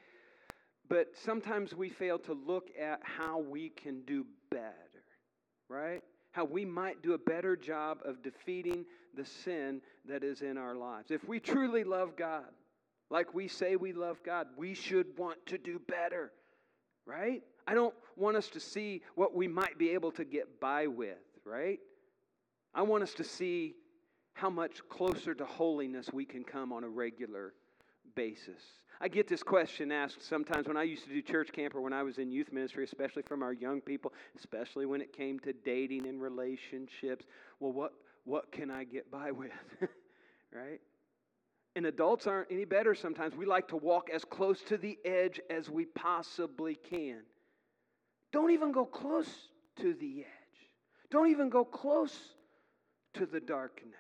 But 0.88 1.09
sometimes 1.25 1.75
we 1.75 1.88
fail 1.88 2.21
to 2.21 2.35
look 2.35 2.68
at 2.80 3.00
how 3.02 3.40
we 3.40 3.71
can 3.71 4.02
do 4.02 4.26
better 4.50 4.85
right? 5.68 6.02
How 6.33 6.44
we 6.44 6.64
might 6.64 7.02
do 7.02 7.14
a 7.14 7.18
better 7.18 7.56
job 7.56 7.99
of 8.04 8.23
defeating 8.23 8.85
the 9.16 9.25
sin 9.25 9.80
that 10.06 10.25
is 10.25 10.42
in 10.42 10.59
our 10.59 10.75
lives. 10.75 11.11
If 11.11 11.26
we 11.28 11.40
truly 11.40 11.85
love 11.85 12.16
God, 12.16 12.44
like 13.11 13.35
we 13.35 13.49
say 13.49 13.76
we 13.76 13.92
love 13.92 14.23
God, 14.25 14.49
we 14.56 14.75
should 14.75 15.06
want 15.16 15.44
to 15.47 15.59
do 15.59 15.80
better, 15.87 16.33
right? 17.06 17.42
I 17.66 17.75
don't 17.75 17.94
want 18.16 18.37
us 18.37 18.49
to 18.49 18.61
see 18.61 19.02
what 19.14 19.35
we 19.35 19.47
might 19.49 19.78
be 19.78 19.90
able 19.90 20.11
to 20.12 20.25
get 20.25 20.61
by 20.61 20.87
with, 20.87 21.18
right? 21.44 21.78
I 22.75 22.83
want 22.83 23.02
us 23.02 23.14
to 23.14 23.25
see 23.25 23.75
how 24.35 24.50
much 24.50 24.80
closer 24.88 25.35
to 25.35 25.44
holiness 25.44 26.12
we 26.12 26.25
can 26.25 26.42
come 26.42 26.73
on 26.73 26.83
a 26.83 26.88
regular 26.88 27.54
basis. 28.14 28.62
I 29.00 29.09
get 29.09 29.28
this 29.28 29.42
question 29.42 29.90
asked 29.92 30.23
sometimes 30.23 30.68
when 30.68 30.76
I 30.76 30.85
used 30.85 31.04
to 31.04 31.11
do 31.11 31.21
church 31.21 31.52
camp 31.52 31.75
or 31.75 31.80
when 31.80 31.92
I 31.92 32.02
was 32.02 32.18
in 32.18 32.30
youth 32.30 32.52
ministry, 32.52 32.85
especially 32.85 33.23
from 33.23 33.42
our 33.42 33.52
young 33.52 33.80
people, 33.80 34.12
especially 34.38 34.87
when 34.87 35.00
it 35.00 35.12
came 35.12 35.38
to 35.40 35.52
dating 35.52 36.06
and 36.06 36.23
relationships. 36.23 37.26
Well, 37.61 37.73
what, 37.73 37.92
what 38.25 38.52
can 38.52 38.71
I 38.71 38.85
get 38.85 39.11
by 39.11 39.30
with? 39.33 39.50
right? 40.52 40.80
And 41.76 41.87
adults 41.87 42.26
aren't 42.26 42.52
any 42.52 42.64
better 42.64 42.94
sometimes. 42.94 43.35
We 43.35 43.47
like 43.47 43.68
to 43.68 43.76
walk 43.76 44.09
as 44.14 44.25
close 44.25 44.61
to 44.68 44.76
the 44.76 44.97
edge 45.04 45.40
as 45.50 45.68
we 45.68 45.87
possibly 45.87 46.76
can. 46.76 47.23
Don't 48.33 48.52
even 48.52 48.71
go 48.71 48.85
close 48.85 49.28
to 49.80 49.94
the 49.94 50.21
edge. 50.21 50.71
Don't 51.11 51.30
even 51.30 51.49
go 51.49 51.64
close 51.64 52.16
to 53.14 53.26
the 53.26 53.40
darkness. 53.40 53.94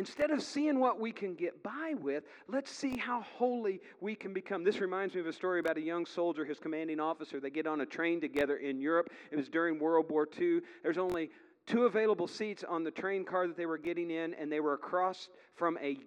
Instead 0.00 0.30
of 0.30 0.42
seeing 0.42 0.80
what 0.80 0.98
we 0.98 1.12
can 1.12 1.34
get 1.34 1.62
by 1.62 1.92
with, 2.00 2.24
let's 2.48 2.70
see 2.70 2.96
how 2.96 3.20
holy 3.20 3.82
we 4.00 4.14
can 4.14 4.32
become. 4.32 4.64
This 4.64 4.80
reminds 4.80 5.14
me 5.14 5.20
of 5.20 5.26
a 5.26 5.32
story 5.32 5.60
about 5.60 5.76
a 5.76 5.82
young 5.82 6.06
soldier, 6.06 6.42
his 6.42 6.58
commanding 6.58 6.98
officer. 6.98 7.38
They 7.38 7.50
get 7.50 7.66
on 7.66 7.82
a 7.82 7.86
train 7.86 8.18
together 8.18 8.56
in 8.56 8.80
Europe. 8.80 9.10
It 9.30 9.36
was 9.36 9.50
during 9.50 9.78
World 9.78 10.10
War 10.10 10.26
II. 10.40 10.60
There's 10.82 10.96
only 10.96 11.28
two 11.66 11.84
available 11.84 12.26
seats 12.26 12.64
on 12.66 12.82
the 12.82 12.90
train 12.90 13.26
car 13.26 13.46
that 13.46 13.58
they 13.58 13.66
were 13.66 13.76
getting 13.76 14.10
in, 14.10 14.32
and 14.32 14.50
they 14.50 14.60
were 14.60 14.72
across 14.72 15.28
from 15.54 15.76
a 15.82 15.98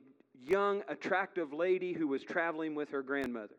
young, 0.43 0.81
attractive 0.87 1.53
lady 1.53 1.93
who 1.93 2.07
was 2.07 2.23
traveling 2.23 2.73
with 2.73 2.89
her 2.89 3.03
grandmother. 3.03 3.53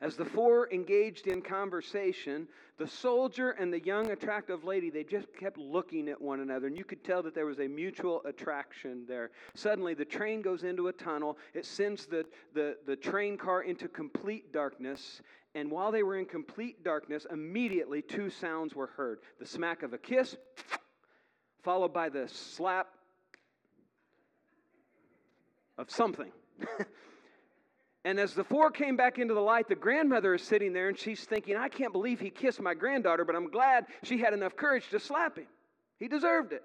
As 0.00 0.14
the 0.14 0.24
four 0.24 0.72
engaged 0.72 1.26
in 1.26 1.42
conversation, 1.42 2.46
the 2.76 2.86
soldier 2.86 3.50
and 3.50 3.72
the 3.72 3.80
young, 3.80 4.12
attractive 4.12 4.62
lady, 4.62 4.90
they 4.90 5.02
just 5.02 5.26
kept 5.36 5.58
looking 5.58 6.08
at 6.08 6.20
one 6.20 6.38
another, 6.38 6.68
and 6.68 6.78
you 6.78 6.84
could 6.84 7.02
tell 7.02 7.20
that 7.24 7.34
there 7.34 7.46
was 7.46 7.58
a 7.58 7.66
mutual 7.66 8.22
attraction 8.24 9.04
there. 9.08 9.30
Suddenly, 9.54 9.94
the 9.94 10.04
train 10.04 10.40
goes 10.40 10.62
into 10.62 10.86
a 10.86 10.92
tunnel. 10.92 11.36
It 11.52 11.66
sends 11.66 12.06
the, 12.06 12.24
the, 12.54 12.76
the 12.86 12.94
train 12.94 13.36
car 13.36 13.62
into 13.62 13.88
complete 13.88 14.52
darkness, 14.52 15.20
and 15.56 15.68
while 15.68 15.90
they 15.90 16.04
were 16.04 16.16
in 16.16 16.26
complete 16.26 16.84
darkness, 16.84 17.26
immediately 17.32 18.00
two 18.00 18.30
sounds 18.30 18.76
were 18.76 18.86
heard 18.86 19.18
the 19.40 19.46
smack 19.46 19.82
of 19.82 19.94
a 19.94 19.98
kiss, 19.98 20.36
followed 21.64 21.92
by 21.92 22.08
the 22.08 22.28
slap 22.28 22.86
of 25.76 25.90
something. 25.90 26.30
and 28.08 28.18
as 28.18 28.32
the 28.32 28.42
four 28.42 28.70
came 28.70 28.96
back 28.96 29.18
into 29.18 29.34
the 29.34 29.40
light, 29.40 29.68
the 29.68 29.74
grandmother 29.74 30.32
is 30.32 30.40
sitting 30.40 30.72
there 30.72 30.88
and 30.88 30.98
she's 30.98 31.24
thinking, 31.24 31.58
I 31.58 31.68
can't 31.68 31.92
believe 31.92 32.18
he 32.18 32.30
kissed 32.30 32.58
my 32.58 32.72
granddaughter, 32.72 33.22
but 33.22 33.36
I'm 33.36 33.50
glad 33.50 33.84
she 34.02 34.16
had 34.16 34.32
enough 34.32 34.56
courage 34.56 34.88
to 34.92 34.98
slap 34.98 35.36
him. 35.36 35.46
He 35.98 36.08
deserved 36.08 36.54
it. 36.54 36.62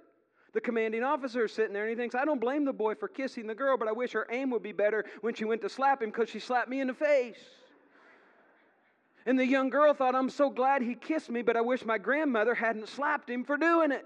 The 0.53 0.61
commanding 0.61 1.03
officer 1.03 1.43
is 1.43 1.51
sitting 1.51 1.73
there 1.73 1.83
and 1.83 1.89
he 1.89 1.97
thinks, 1.97 2.15
I 2.15 2.23
don't 2.23 2.39
blame 2.39 2.63
the 2.63 2.71
boy 2.71 2.95
for 2.95 3.09
kissing 3.09 3.45
the 3.45 3.55
girl, 3.55 3.77
but 3.77 3.89
I 3.89 3.91
wish 3.91 4.13
her 4.13 4.25
aim 4.31 4.51
would 4.51 4.63
be 4.63 4.71
better 4.71 5.03
when 5.19 5.33
she 5.33 5.43
went 5.43 5.59
to 5.63 5.69
slap 5.69 6.01
him 6.01 6.11
because 6.11 6.29
she 6.29 6.39
slapped 6.39 6.69
me 6.69 6.79
in 6.79 6.87
the 6.87 6.93
face. 6.93 7.43
And 9.25 9.37
the 9.37 9.45
young 9.45 9.69
girl 9.69 9.93
thought, 9.93 10.15
I'm 10.15 10.29
so 10.29 10.49
glad 10.49 10.81
he 10.81 10.95
kissed 10.95 11.29
me, 11.29 11.41
but 11.41 11.57
I 11.57 11.61
wish 11.61 11.83
my 11.83 11.97
grandmother 11.97 12.55
hadn't 12.55 12.87
slapped 12.87 13.29
him 13.29 13.43
for 13.43 13.57
doing 13.57 13.91
it. 13.91 14.05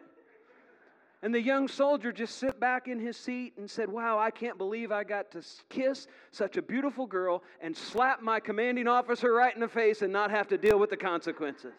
And 1.24 1.34
the 1.34 1.42
young 1.42 1.68
soldier 1.68 2.12
just 2.12 2.38
sit 2.38 2.60
back 2.60 2.88
in 2.88 3.00
his 3.00 3.18
seat 3.18 3.54
and 3.58 3.70
said, 3.70 3.90
Wow, 3.90 4.20
I 4.20 4.30
can't 4.30 4.58
believe 4.58 4.92
I 4.92 5.04
got 5.04 5.32
to 5.32 5.42
kiss 5.70 6.08
such 6.32 6.58
a 6.58 6.62
beautiful 6.62 7.08
girl 7.08 7.44
and 7.60 7.76
slap 7.76 8.22
my 8.22 8.40
commanding 8.40 8.88
officer 8.88 9.34
right 9.34 9.54
in 9.54 9.60
the 9.60 9.68
face 9.68 10.04
and 10.04 10.14
not 10.14 10.30
have 10.30 10.48
to 10.50 10.58
deal 10.58 10.78
with 10.78 10.92
the 10.92 10.98
consequences. 10.98 11.74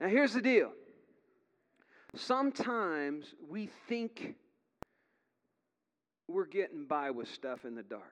Now, 0.00 0.08
here's 0.08 0.32
the 0.32 0.42
deal 0.42 0.72
sometimes 2.16 3.34
we 3.48 3.68
think 3.88 4.34
we're 6.26 6.46
getting 6.46 6.84
by 6.84 7.10
with 7.10 7.28
stuff 7.28 7.64
in 7.64 7.74
the 7.74 7.82
dark. 7.82 8.02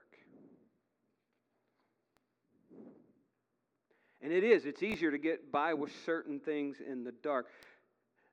And 4.21 4.33
it 4.33 4.45
is, 4.45 4.65
it's 4.67 4.85
easier 4.85 5.11
to 5.11 5.19
get 5.19 5.51
by 5.51 5.75
with 5.75 5.91
certain 6.07 6.39
things 6.39 6.77
in 6.81 7.03
the 7.03 7.11
dark. 7.11 7.49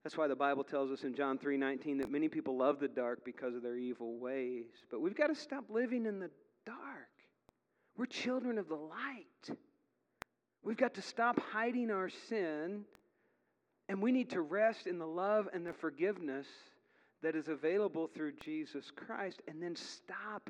That's 0.03 0.17
why 0.17 0.27
the 0.27 0.35
Bible 0.35 0.63
tells 0.63 0.91
us 0.91 1.03
in 1.03 1.13
John 1.13 1.37
3:19 1.37 1.97
that 1.99 2.09
many 2.09 2.29
people 2.29 2.57
love 2.57 2.79
the 2.79 2.87
dark 2.87 3.25
because 3.25 3.55
of 3.55 3.61
their 3.61 3.75
evil 3.75 4.17
ways. 4.17 4.85
But 4.89 5.01
we've 5.01 5.15
got 5.15 5.27
to 5.27 5.35
stop 5.35 5.69
living 5.69 6.05
in 6.05 6.19
the 6.19 6.31
dark. 6.65 7.09
We're 7.97 8.05
children 8.05 8.57
of 8.57 8.69
the 8.69 8.75
light. 8.75 9.57
We've 10.63 10.77
got 10.77 10.93
to 10.95 11.01
stop 11.01 11.39
hiding 11.39 11.91
our 11.91 12.09
sin 12.09 12.85
and 13.89 14.01
we 14.01 14.11
need 14.11 14.29
to 14.29 14.41
rest 14.41 14.87
in 14.87 14.99
the 14.99 15.07
love 15.07 15.49
and 15.53 15.65
the 15.65 15.73
forgiveness 15.73 16.47
that 17.21 17.35
is 17.35 17.47
available 17.47 18.07
through 18.07 18.33
Jesus 18.33 18.91
Christ 18.91 19.41
and 19.47 19.61
then 19.61 19.75
stop 19.75 20.49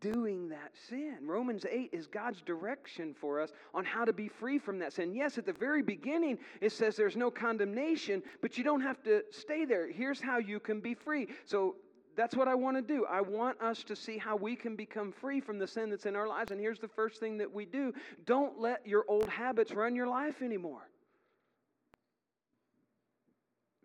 doing 0.00 0.48
that 0.48 0.72
sin. 0.88 1.18
Romans 1.22 1.64
8 1.68 1.90
is 1.92 2.06
God's 2.06 2.40
direction 2.42 3.14
for 3.14 3.40
us 3.40 3.52
on 3.72 3.84
how 3.84 4.04
to 4.04 4.12
be 4.12 4.28
free 4.28 4.58
from 4.58 4.78
that 4.78 4.92
sin. 4.92 5.14
Yes, 5.14 5.38
at 5.38 5.46
the 5.46 5.52
very 5.52 5.82
beginning, 5.82 6.38
it 6.60 6.72
says 6.72 6.96
there's 6.96 7.16
no 7.16 7.30
condemnation, 7.30 8.22
but 8.40 8.56
you 8.58 8.64
don't 8.64 8.80
have 8.80 9.02
to 9.04 9.22
stay 9.30 9.64
there. 9.64 9.90
Here's 9.90 10.20
how 10.20 10.38
you 10.38 10.60
can 10.60 10.80
be 10.80 10.94
free. 10.94 11.28
So 11.44 11.76
that's 12.16 12.36
what 12.36 12.48
I 12.48 12.54
want 12.54 12.76
to 12.76 12.82
do. 12.82 13.06
I 13.06 13.20
want 13.20 13.60
us 13.60 13.82
to 13.84 13.96
see 13.96 14.18
how 14.18 14.36
we 14.36 14.56
can 14.56 14.76
become 14.76 15.12
free 15.12 15.40
from 15.40 15.58
the 15.58 15.66
sin 15.66 15.90
that's 15.90 16.06
in 16.06 16.16
our 16.16 16.28
lives. 16.28 16.50
And 16.50 16.60
here's 16.60 16.78
the 16.78 16.88
first 16.88 17.20
thing 17.20 17.38
that 17.38 17.52
we 17.52 17.64
do 17.64 17.92
don't 18.24 18.60
let 18.60 18.86
your 18.86 19.04
old 19.08 19.28
habits 19.28 19.72
run 19.72 19.94
your 19.94 20.06
life 20.06 20.42
anymore. 20.42 20.88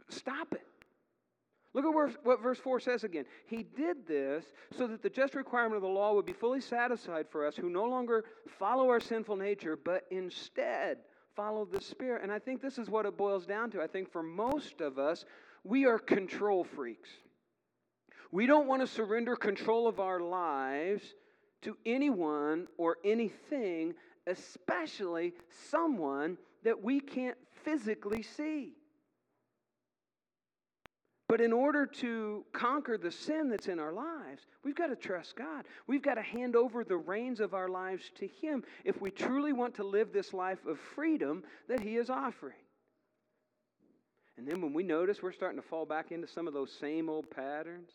Stop 0.10 0.54
it. 0.54 0.66
Look 1.74 1.86
at 1.86 2.26
what 2.26 2.42
verse 2.42 2.58
4 2.58 2.80
says 2.80 3.04
again. 3.04 3.26
He 3.46 3.64
did 3.64 4.08
this 4.08 4.44
so 4.76 4.88
that 4.88 5.04
the 5.04 5.10
just 5.10 5.36
requirement 5.36 5.76
of 5.76 5.84
the 5.84 5.88
law 5.88 6.14
would 6.16 6.26
be 6.26 6.34
fully 6.34 6.62
satisfied 6.62 7.28
for 7.30 7.46
us 7.46 7.56
who 7.56 7.70
no 7.70 7.86
longer 7.86 8.26
follow 8.58 8.90
our 8.90 9.00
sinful 9.00 9.36
nature, 9.36 9.78
but 9.78 10.06
instead 10.10 10.98
follow 11.36 11.66
the 11.66 11.80
Spirit. 11.80 12.24
And 12.24 12.32
I 12.32 12.40
think 12.40 12.62
this 12.62 12.80
is 12.80 12.90
what 12.90 13.06
it 13.06 13.16
boils 13.18 13.46
down 13.46 13.70
to. 13.72 13.82
I 13.82 13.88
think 13.88 14.12
for 14.12 14.24
most 14.24 14.82
of 14.82 14.98
us, 14.98 15.26
we 15.64 15.86
are 15.86 16.00
control 16.00 16.64
freaks. 16.64 17.10
We 18.32 18.48
don't 18.48 18.68
want 18.68 18.82
to 18.82 18.88
surrender 18.88 19.36
control 19.36 19.88
of 19.88 20.00
our 20.00 20.20
lives 20.20 21.04
to 21.62 21.78
anyone 21.86 22.68
or 22.78 22.98
anything, 23.06 23.94
especially 24.26 25.34
someone 25.70 26.38
that 26.64 26.82
we 26.84 27.00
can't 27.00 27.38
physically 27.64 28.24
see. 28.24 28.74
But 31.30 31.42
in 31.42 31.54
order 31.54 31.86
to 31.86 32.44
conquer 32.54 32.98
the 32.98 33.12
sin 33.12 33.50
that's 33.50 33.68
in 33.68 33.78
our 33.78 33.94
lives, 33.94 34.48
we've 34.64 34.76
got 34.76 34.88
to 34.88 34.96
trust 34.96 35.36
God. 35.36 35.64
We've 35.86 36.02
got 36.02 36.16
to 36.16 36.24
hand 36.24 36.56
over 36.56 36.84
the 36.84 36.98
reins 36.98 37.40
of 37.40 37.54
our 37.54 37.70
lives 37.70 38.12
to 38.16 38.28
Him 38.42 38.64
if 38.84 39.00
we 39.00 39.12
truly 39.12 39.54
want 39.54 39.76
to 39.76 39.84
live 39.84 40.12
this 40.12 40.34
life 40.34 40.66
of 40.66 40.80
freedom 40.80 41.44
that 41.68 41.82
He 41.82 41.98
is 41.98 42.10
offering. 42.10 42.58
And 44.38 44.48
then 44.48 44.60
when 44.60 44.74
we 44.74 44.82
notice 44.82 45.22
we're 45.22 45.32
starting 45.32 45.62
to 45.62 45.68
fall 45.68 45.86
back 45.86 46.12
into 46.12 46.28
some 46.28 46.48
of 46.48 46.56
those 46.56 46.72
same 46.72 47.10
old 47.10 47.30
patterns, 47.30 47.92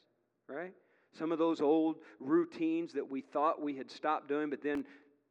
right? 0.49 0.73
Some 1.19 1.33
of 1.33 1.39
those 1.41 1.61
old 1.61 1.97
routines 2.21 2.93
that 2.93 3.11
we 3.11 3.21
thought 3.21 3.61
we 3.61 3.77
had 3.77 3.91
stopped 3.91 4.29
doing, 4.29 4.49
but 4.49 4.63
then 4.63 4.85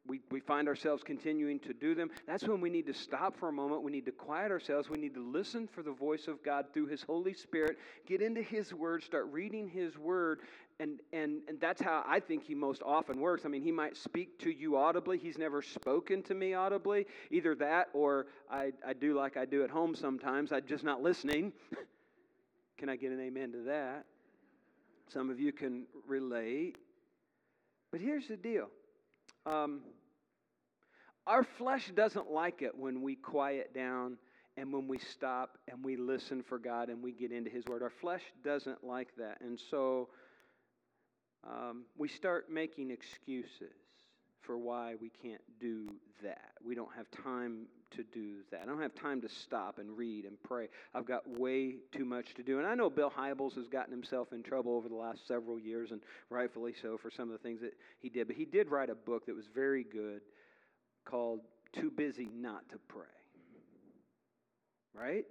we, 0.06 0.20
we 0.32 0.42
find 0.42 0.68
ourselves 0.68 1.02
continuing 1.02 1.60
to 1.60 1.74
do 1.74 1.96
them, 1.96 2.10
that's 2.28 2.46
when 2.46 2.60
we 2.60 2.70
need 2.70 2.86
to 2.88 2.94
stop 2.94 3.38
for 3.38 3.48
a 3.48 3.54
moment. 3.54 3.84
We 3.84 3.92
need 3.92 4.06
to 4.06 4.12
quiet 4.12 4.52
ourselves. 4.52 4.90
We 4.90 4.98
need 4.98 5.14
to 5.14 5.26
listen 5.26 5.68
for 5.68 5.82
the 5.82 5.92
voice 5.92 6.28
of 6.28 6.44
God 6.44 6.66
through 6.74 6.88
His 6.88 7.02
Holy 7.04 7.34
Spirit, 7.34 7.78
get 8.06 8.22
into 8.22 8.42
His 8.42 8.74
Word, 8.74 9.04
start 9.04 9.28
reading 9.32 9.70
His 9.70 9.98
Word. 9.98 10.42
And, 10.80 11.00
and, 11.14 11.42
and 11.48 11.60
that's 11.62 11.82
how 11.82 12.04
I 12.06 12.20
think 12.20 12.44
He 12.44 12.54
most 12.54 12.82
often 12.86 13.20
works. 13.20 13.44
I 13.46 13.48
mean, 13.48 13.62
He 13.62 13.72
might 13.72 13.96
speak 13.96 14.40
to 14.40 14.52
you 14.52 14.76
audibly. 14.76 15.18
He's 15.18 15.38
never 15.38 15.62
spoken 15.62 16.22
to 16.24 16.34
me 16.34 16.54
audibly. 16.54 17.06
Either 17.32 17.56
that 17.56 17.88
or 17.94 18.28
I, 18.52 18.74
I 18.86 18.92
do 18.94 19.16
like 19.16 19.38
I 19.38 19.46
do 19.46 19.64
at 19.64 19.70
home 19.70 19.96
sometimes. 19.96 20.52
I'm 20.52 20.66
just 20.68 20.84
not 20.84 21.02
listening. 21.02 21.54
can 22.78 22.90
I 22.90 22.98
get 22.98 23.12
an 23.12 23.22
amen 23.22 23.54
to 23.54 23.60
that? 23.64 24.06
Some 25.08 25.30
of 25.30 25.40
you 25.40 25.54
can 25.54 25.86
relate. 26.08 26.78
But 27.92 28.02
here's 28.02 28.28
the 28.28 28.36
deal 28.36 28.70
um, 29.46 29.82
our 31.28 31.44
flesh 31.44 31.92
doesn't 31.96 32.32
like 32.32 32.62
it 32.62 32.78
when 32.78 33.02
we 33.02 33.16
quiet 33.16 33.74
down 33.74 34.18
and 34.58 34.72
when 34.72 34.88
we 34.88 35.00
stop 35.00 35.58
and 35.68 35.84
we 35.84 35.96
listen 35.96 36.44
for 36.44 36.60
God 36.60 36.90
and 36.90 37.02
we 37.02 37.12
get 37.12 37.32
into 37.32 37.50
His 37.50 37.66
Word. 37.66 37.82
Our 37.82 37.90
flesh 37.90 38.22
doesn't 38.44 38.84
like 38.84 39.10
that. 39.18 39.40
And 39.42 39.60
so 39.72 40.10
um, 41.44 41.86
we 41.98 42.08
start 42.08 42.52
making 42.52 42.92
excuses 42.92 43.74
for 44.42 44.58
why 44.58 44.96
we 45.02 45.10
can't 45.10 45.42
do 45.60 45.88
that. 46.22 46.52
We 46.64 46.76
don't 46.76 46.94
have 46.96 47.08
time 47.24 47.68
to 47.92 48.04
do 48.04 48.38
that. 48.52 48.62
I 48.64 48.66
don't 48.66 48.82
have 48.82 48.96
time 48.96 49.22
to 49.22 49.30
stop 49.30 49.80
and 49.80 49.98
read 49.98 50.26
and 50.26 50.36
pray. 50.44 50.68
I've 50.94 51.06
got 51.06 51.28
way 51.40 51.76
too 51.92 52.06
much 52.06 52.34
to 52.36 52.44
do. 52.44 52.58
And 52.60 52.68
I 52.68 52.76
know 52.76 52.90
Bill 52.90 53.12
Hybels 53.16 53.56
has 53.56 53.68
gotten 53.68 53.92
himself 53.92 54.34
in 54.34 54.44
trouble 54.44 54.76
over 54.76 54.90
the 54.90 54.96
last 54.96 55.28
several 55.28 55.60
years, 55.60 55.92
and 55.92 56.02
rightfully 56.30 56.74
so 56.82 56.98
for 56.98 57.10
some 57.10 57.32
of 57.32 57.32
the 57.32 57.38
things 57.38 57.62
that 57.62 57.74
he 58.00 58.10
did. 58.10 58.28
But 58.28 58.36
he 58.36 58.46
did 58.46 58.70
write 58.70 58.90
a 58.90 58.96
book 58.96 59.26
that 59.28 59.36
was 59.36 59.46
very 59.54 59.84
good 59.84 60.22
called 61.06 61.42
too 61.72 61.92
busy 61.92 62.30
not 62.34 62.68
to 62.70 62.78
pray. 62.88 63.06
Right? 64.94 65.26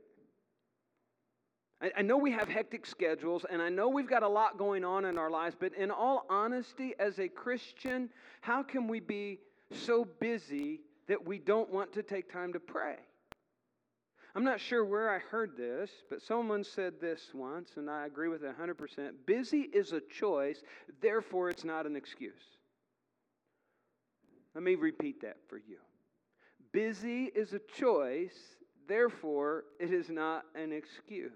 I, 1.80 1.90
I 1.98 2.02
know 2.02 2.16
we 2.16 2.32
have 2.32 2.48
hectic 2.48 2.86
schedules, 2.86 3.44
and 3.50 3.60
I 3.60 3.68
know 3.68 3.88
we've 3.88 4.08
got 4.08 4.22
a 4.22 4.28
lot 4.28 4.58
going 4.58 4.84
on 4.84 5.04
in 5.04 5.18
our 5.18 5.30
lives, 5.30 5.56
but 5.58 5.74
in 5.74 5.90
all 5.90 6.26
honesty, 6.30 6.94
as 6.98 7.18
a 7.18 7.28
Christian, 7.28 8.10
how 8.40 8.62
can 8.62 8.88
we 8.88 9.00
be 9.00 9.40
so 9.72 10.04
busy 10.04 10.80
that 11.08 11.26
we 11.26 11.38
don't 11.38 11.70
want 11.70 11.92
to 11.94 12.02
take 12.02 12.32
time 12.32 12.52
to 12.52 12.60
pray? 12.60 12.96
I'm 14.34 14.44
not 14.44 14.60
sure 14.60 14.84
where 14.84 15.10
I 15.14 15.18
heard 15.18 15.56
this, 15.58 15.90
but 16.08 16.22
someone 16.22 16.64
said 16.64 16.94
this 17.00 17.20
once, 17.34 17.72
and 17.76 17.90
I 17.90 18.06
agree 18.06 18.28
with 18.28 18.42
it 18.42 18.54
100%. 18.58 19.10
Busy 19.26 19.68
is 19.74 19.92
a 19.92 20.00
choice, 20.00 20.62
therefore, 21.02 21.50
it's 21.50 21.64
not 21.64 21.86
an 21.86 21.96
excuse. 21.96 22.32
Let 24.54 24.64
me 24.64 24.74
repeat 24.74 25.22
that 25.22 25.36
for 25.48 25.56
you. 25.56 25.78
Busy 26.72 27.24
is 27.34 27.52
a 27.52 27.60
choice, 27.78 28.36
therefore, 28.88 29.64
it 29.78 29.92
is 29.92 30.08
not 30.08 30.44
an 30.54 30.72
excuse. 30.72 31.32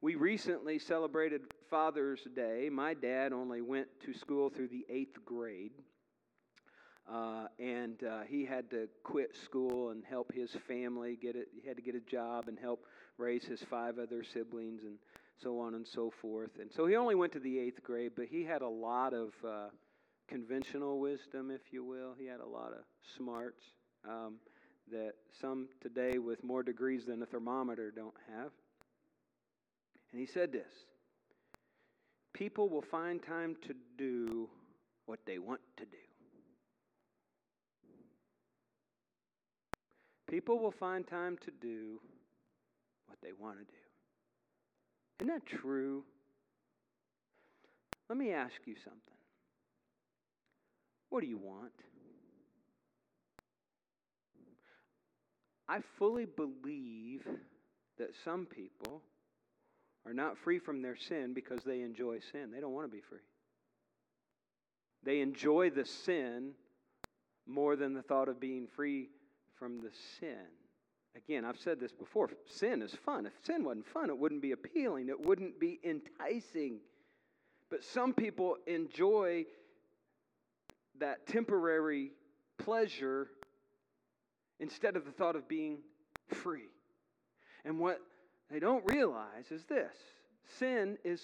We 0.00 0.14
recently 0.14 0.78
celebrated 0.78 1.42
Father's 1.70 2.20
Day. 2.34 2.68
My 2.70 2.94
dad 2.94 3.32
only 3.32 3.62
went 3.62 3.88
to 4.04 4.12
school 4.12 4.50
through 4.50 4.68
the 4.68 4.84
eighth 4.88 5.24
grade. 5.24 5.72
Uh, 7.10 7.46
and 7.58 8.02
uh, 8.02 8.20
he 8.28 8.44
had 8.44 8.68
to 8.70 8.88
quit 9.04 9.36
school 9.36 9.90
and 9.90 10.04
help 10.04 10.32
his 10.32 10.50
family 10.66 11.16
get 11.20 11.36
it. 11.36 11.48
He 11.52 11.66
had 11.66 11.76
to 11.76 11.82
get 11.82 11.94
a 11.94 12.00
job 12.00 12.48
and 12.48 12.58
help 12.58 12.84
raise 13.16 13.44
his 13.44 13.62
five 13.62 13.98
other 13.98 14.24
siblings 14.24 14.82
and 14.82 14.98
so 15.40 15.60
on 15.60 15.74
and 15.74 15.86
so 15.86 16.12
forth. 16.20 16.58
And 16.60 16.70
so 16.72 16.86
he 16.86 16.96
only 16.96 17.14
went 17.14 17.32
to 17.32 17.40
the 17.40 17.58
eighth 17.58 17.82
grade, 17.82 18.12
but 18.16 18.26
he 18.26 18.42
had 18.44 18.62
a 18.62 18.68
lot 18.68 19.14
of 19.14 19.28
uh, 19.46 19.68
conventional 20.28 21.00
wisdom, 21.00 21.50
if 21.50 21.72
you 21.72 21.84
will. 21.84 22.14
He 22.18 22.26
had 22.26 22.40
a 22.40 22.46
lot 22.46 22.72
of 22.72 22.84
smarts 23.16 23.62
um, 24.08 24.36
that 24.90 25.12
some 25.40 25.68
today 25.80 26.18
with 26.18 26.42
more 26.44 26.62
degrees 26.62 27.04
than 27.06 27.22
a 27.22 27.26
thermometer 27.26 27.90
don't 27.90 28.14
have. 28.34 28.50
And 30.12 30.20
he 30.20 30.26
said 30.26 30.52
this 30.52 30.72
People 32.32 32.68
will 32.68 32.82
find 32.82 33.22
time 33.22 33.56
to 33.66 33.74
do 33.96 34.48
what 35.06 35.20
they 35.26 35.38
want 35.38 35.60
to 35.78 35.84
do. 35.84 35.96
People 40.28 40.58
will 40.58 40.72
find 40.72 41.06
time 41.06 41.38
to 41.44 41.50
do 41.50 42.00
what 43.06 43.18
they 43.22 43.32
want 43.38 43.58
to 43.58 43.64
do. 43.64 43.72
Isn't 45.20 45.32
that 45.34 45.46
true? 45.46 46.02
Let 48.08 48.18
me 48.18 48.32
ask 48.32 48.54
you 48.66 48.74
something. 48.84 49.15
What 51.10 51.20
do 51.22 51.26
you 51.26 51.38
want? 51.38 51.72
I 55.68 55.80
fully 55.98 56.26
believe 56.26 57.26
that 57.98 58.10
some 58.24 58.46
people 58.46 59.02
are 60.04 60.14
not 60.14 60.38
free 60.38 60.58
from 60.58 60.82
their 60.82 60.96
sin 60.96 61.32
because 61.34 61.60
they 61.64 61.80
enjoy 61.80 62.20
sin. 62.32 62.50
They 62.52 62.60
don't 62.60 62.72
want 62.72 62.88
to 62.88 62.94
be 62.94 63.02
free. 63.02 63.18
They 65.02 65.20
enjoy 65.20 65.70
the 65.70 65.84
sin 65.84 66.52
more 67.46 67.76
than 67.76 67.94
the 67.94 68.02
thought 68.02 68.28
of 68.28 68.40
being 68.40 68.66
free 68.66 69.08
from 69.58 69.78
the 69.80 69.90
sin. 70.20 70.46
Again, 71.16 71.44
I've 71.44 71.58
said 71.58 71.80
this 71.80 71.92
before 71.92 72.30
sin 72.46 72.82
is 72.82 72.94
fun. 73.04 73.26
If 73.26 73.32
sin 73.44 73.64
wasn't 73.64 73.86
fun, 73.86 74.10
it 74.10 74.18
wouldn't 74.18 74.42
be 74.42 74.52
appealing, 74.52 75.08
it 75.08 75.18
wouldn't 75.18 75.58
be 75.58 75.80
enticing. 75.82 76.78
But 77.70 77.82
some 77.82 78.12
people 78.12 78.56
enjoy 78.66 79.46
that 81.00 81.26
temporary 81.26 82.12
pleasure 82.58 83.28
instead 84.60 84.96
of 84.96 85.04
the 85.04 85.10
thought 85.10 85.36
of 85.36 85.48
being 85.48 85.78
free. 86.28 86.68
And 87.64 87.78
what 87.78 88.00
they 88.50 88.58
don't 88.58 88.84
realize 88.86 89.50
is 89.50 89.64
this 89.64 89.94
sin 90.58 90.96
is 91.04 91.20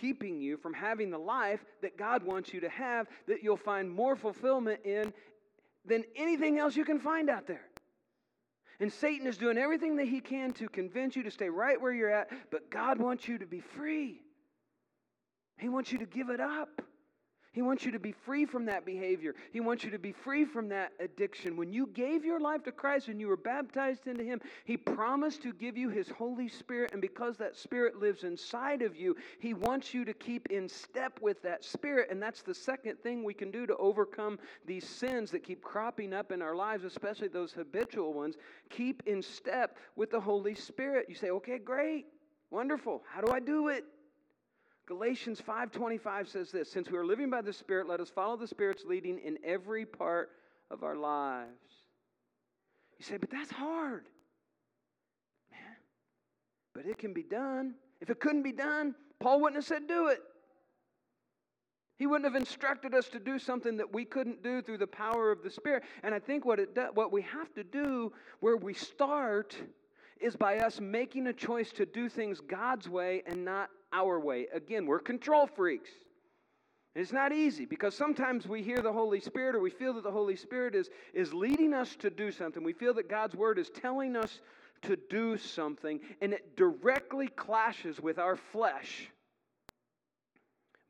keeping 0.00 0.40
you 0.40 0.56
from 0.56 0.72
having 0.72 1.10
the 1.10 1.18
life 1.18 1.64
that 1.82 1.96
God 1.96 2.22
wants 2.24 2.52
you 2.52 2.60
to 2.60 2.68
have, 2.68 3.06
that 3.28 3.42
you'll 3.42 3.56
find 3.56 3.90
more 3.90 4.16
fulfillment 4.16 4.80
in 4.84 5.12
than 5.84 6.04
anything 6.16 6.58
else 6.58 6.76
you 6.76 6.84
can 6.84 6.98
find 6.98 7.28
out 7.28 7.46
there. 7.46 7.68
And 8.80 8.92
Satan 8.92 9.26
is 9.26 9.36
doing 9.36 9.58
everything 9.58 9.96
that 9.96 10.08
he 10.08 10.20
can 10.20 10.52
to 10.54 10.68
convince 10.68 11.14
you 11.14 11.22
to 11.22 11.30
stay 11.30 11.48
right 11.48 11.80
where 11.80 11.92
you're 11.92 12.10
at, 12.10 12.30
but 12.50 12.70
God 12.70 12.98
wants 12.98 13.28
you 13.28 13.38
to 13.38 13.46
be 13.46 13.60
free. 13.60 14.22
He 15.58 15.68
wants 15.68 15.92
you 15.92 15.98
to 15.98 16.06
give 16.06 16.30
it 16.30 16.40
up. 16.40 16.82
He 17.52 17.60
wants 17.60 17.84
you 17.84 17.92
to 17.92 17.98
be 17.98 18.12
free 18.12 18.46
from 18.46 18.64
that 18.64 18.86
behavior. 18.86 19.34
He 19.52 19.60
wants 19.60 19.84
you 19.84 19.90
to 19.90 19.98
be 19.98 20.12
free 20.12 20.46
from 20.46 20.70
that 20.70 20.92
addiction. 20.98 21.54
When 21.54 21.70
you 21.70 21.86
gave 21.86 22.24
your 22.24 22.40
life 22.40 22.64
to 22.64 22.72
Christ 22.72 23.08
and 23.08 23.20
you 23.20 23.28
were 23.28 23.36
baptized 23.36 24.06
into 24.06 24.24
Him, 24.24 24.40
He 24.64 24.78
promised 24.78 25.42
to 25.42 25.52
give 25.52 25.76
you 25.76 25.90
His 25.90 26.08
Holy 26.08 26.48
Spirit. 26.48 26.92
And 26.92 27.02
because 27.02 27.36
that 27.36 27.54
Spirit 27.54 28.00
lives 28.00 28.24
inside 28.24 28.80
of 28.80 28.96
you, 28.96 29.16
He 29.38 29.52
wants 29.52 29.92
you 29.92 30.06
to 30.06 30.14
keep 30.14 30.50
in 30.50 30.66
step 30.66 31.20
with 31.20 31.42
that 31.42 31.62
Spirit. 31.62 32.08
And 32.10 32.22
that's 32.22 32.40
the 32.40 32.54
second 32.54 32.98
thing 33.02 33.22
we 33.22 33.34
can 33.34 33.50
do 33.50 33.66
to 33.66 33.76
overcome 33.76 34.38
these 34.66 34.88
sins 34.88 35.30
that 35.32 35.44
keep 35.44 35.62
cropping 35.62 36.14
up 36.14 36.32
in 36.32 36.40
our 36.40 36.56
lives, 36.56 36.84
especially 36.84 37.28
those 37.28 37.52
habitual 37.52 38.14
ones. 38.14 38.36
Keep 38.70 39.02
in 39.04 39.20
step 39.20 39.76
with 39.94 40.10
the 40.10 40.20
Holy 40.20 40.54
Spirit. 40.54 41.04
You 41.06 41.14
say, 41.14 41.28
okay, 41.28 41.58
great, 41.58 42.06
wonderful. 42.50 43.02
How 43.06 43.20
do 43.20 43.30
I 43.30 43.40
do 43.40 43.68
it? 43.68 43.84
Galatians 44.92 45.40
5:25 45.40 46.28
says 46.28 46.50
this, 46.50 46.70
since 46.70 46.90
we 46.90 46.98
are 46.98 47.06
living 47.06 47.30
by 47.30 47.40
the 47.40 47.52
Spirit, 47.52 47.88
let 47.88 47.98
us 47.98 48.10
follow 48.10 48.36
the 48.36 48.46
Spirit's 48.46 48.84
leading 48.84 49.18
in 49.20 49.38
every 49.42 49.86
part 49.86 50.28
of 50.70 50.82
our 50.82 50.96
lives. 50.96 51.48
You 52.98 53.04
say, 53.06 53.16
but 53.16 53.30
that's 53.30 53.50
hard. 53.50 54.06
Man, 55.50 55.60
but 56.74 56.84
it 56.84 56.98
can 56.98 57.14
be 57.14 57.22
done. 57.22 57.74
If 58.02 58.10
it 58.10 58.20
couldn't 58.20 58.42
be 58.42 58.52
done, 58.52 58.94
Paul 59.18 59.40
wouldn't 59.40 59.56
have 59.56 59.64
said 59.64 59.88
do 59.88 60.08
it. 60.08 60.20
He 61.96 62.06
wouldn't 62.06 62.30
have 62.30 62.38
instructed 62.38 62.94
us 62.94 63.08
to 63.08 63.18
do 63.18 63.38
something 63.38 63.78
that 63.78 63.94
we 63.94 64.04
couldn't 64.04 64.42
do 64.42 64.60
through 64.60 64.78
the 64.78 64.86
power 64.86 65.32
of 65.32 65.42
the 65.42 65.50
Spirit. 65.50 65.84
And 66.02 66.14
I 66.14 66.18
think 66.18 66.44
what 66.44 66.60
it 66.60 66.76
what 66.92 67.10
we 67.10 67.22
have 67.22 67.54
to 67.54 67.64
do 67.64 68.12
where 68.40 68.58
we 68.58 68.74
start 68.74 69.56
is 70.20 70.36
by 70.36 70.58
us 70.58 70.80
making 70.80 71.28
a 71.28 71.32
choice 71.32 71.72
to 71.72 71.86
do 71.86 72.10
things 72.10 72.42
God's 72.42 72.90
way 72.90 73.22
and 73.26 73.42
not 73.42 73.70
our 73.92 74.18
way. 74.18 74.46
Again, 74.52 74.86
we're 74.86 74.98
control 74.98 75.46
freaks. 75.46 75.90
And 76.94 77.02
it's 77.02 77.12
not 77.12 77.32
easy 77.32 77.64
because 77.64 77.96
sometimes 77.96 78.46
we 78.46 78.62
hear 78.62 78.82
the 78.82 78.92
Holy 78.92 79.20
Spirit 79.20 79.54
or 79.54 79.60
we 79.60 79.70
feel 79.70 79.94
that 79.94 80.04
the 80.04 80.10
Holy 80.10 80.36
Spirit 80.36 80.74
is, 80.74 80.90
is 81.14 81.32
leading 81.32 81.72
us 81.72 81.96
to 81.96 82.10
do 82.10 82.30
something. 82.30 82.62
We 82.62 82.74
feel 82.74 82.94
that 82.94 83.08
God's 83.08 83.34
Word 83.34 83.58
is 83.58 83.70
telling 83.70 84.16
us 84.16 84.40
to 84.82 84.98
do 85.08 85.38
something, 85.38 86.00
and 86.20 86.32
it 86.32 86.56
directly 86.56 87.28
clashes 87.28 88.00
with 88.00 88.18
our 88.18 88.36
flesh, 88.36 89.08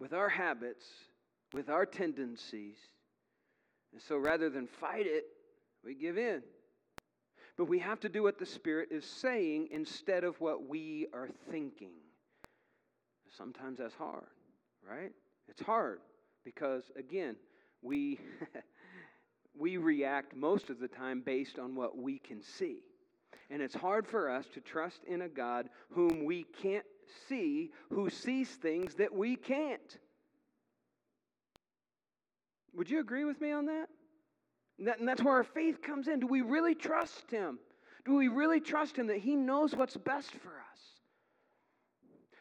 with 0.00 0.12
our 0.12 0.30
habits, 0.30 0.86
with 1.52 1.68
our 1.68 1.84
tendencies. 1.84 2.76
And 3.92 4.00
so 4.00 4.16
rather 4.16 4.48
than 4.48 4.66
fight 4.66 5.06
it, 5.06 5.24
we 5.84 5.94
give 5.94 6.16
in. 6.16 6.42
But 7.58 7.66
we 7.66 7.78
have 7.80 8.00
to 8.00 8.08
do 8.08 8.22
what 8.22 8.38
the 8.38 8.46
Spirit 8.46 8.88
is 8.90 9.04
saying 9.04 9.68
instead 9.70 10.24
of 10.24 10.40
what 10.40 10.66
we 10.66 11.06
are 11.12 11.28
thinking. 11.50 11.92
Sometimes 13.36 13.78
that's 13.78 13.94
hard, 13.94 14.26
right? 14.88 15.12
It's 15.48 15.62
hard 15.62 16.00
because, 16.44 16.84
again, 16.96 17.36
we, 17.80 18.18
we 19.58 19.76
react 19.76 20.36
most 20.36 20.70
of 20.70 20.78
the 20.78 20.88
time 20.88 21.22
based 21.24 21.58
on 21.58 21.74
what 21.74 21.96
we 21.96 22.18
can 22.18 22.42
see. 22.42 22.80
And 23.50 23.60
it's 23.60 23.74
hard 23.74 24.06
for 24.06 24.30
us 24.30 24.46
to 24.54 24.60
trust 24.60 25.04
in 25.06 25.22
a 25.22 25.28
God 25.28 25.68
whom 25.90 26.24
we 26.24 26.44
can't 26.62 26.84
see, 27.28 27.70
who 27.90 28.08
sees 28.10 28.48
things 28.48 28.94
that 28.94 29.12
we 29.12 29.36
can't. 29.36 29.98
Would 32.74 32.90
you 32.90 33.00
agree 33.00 33.24
with 33.24 33.40
me 33.40 33.52
on 33.52 33.66
that? 33.66 33.88
And 34.78 35.06
that's 35.06 35.22
where 35.22 35.34
our 35.34 35.44
faith 35.44 35.82
comes 35.82 36.08
in. 36.08 36.20
Do 36.20 36.26
we 36.26 36.40
really 36.40 36.74
trust 36.74 37.30
Him? 37.30 37.58
Do 38.04 38.14
we 38.16 38.28
really 38.28 38.60
trust 38.60 38.96
Him 38.96 39.06
that 39.08 39.18
He 39.18 39.36
knows 39.36 39.74
what's 39.74 39.96
best 39.96 40.32
for 40.32 40.48
us? 40.48 40.72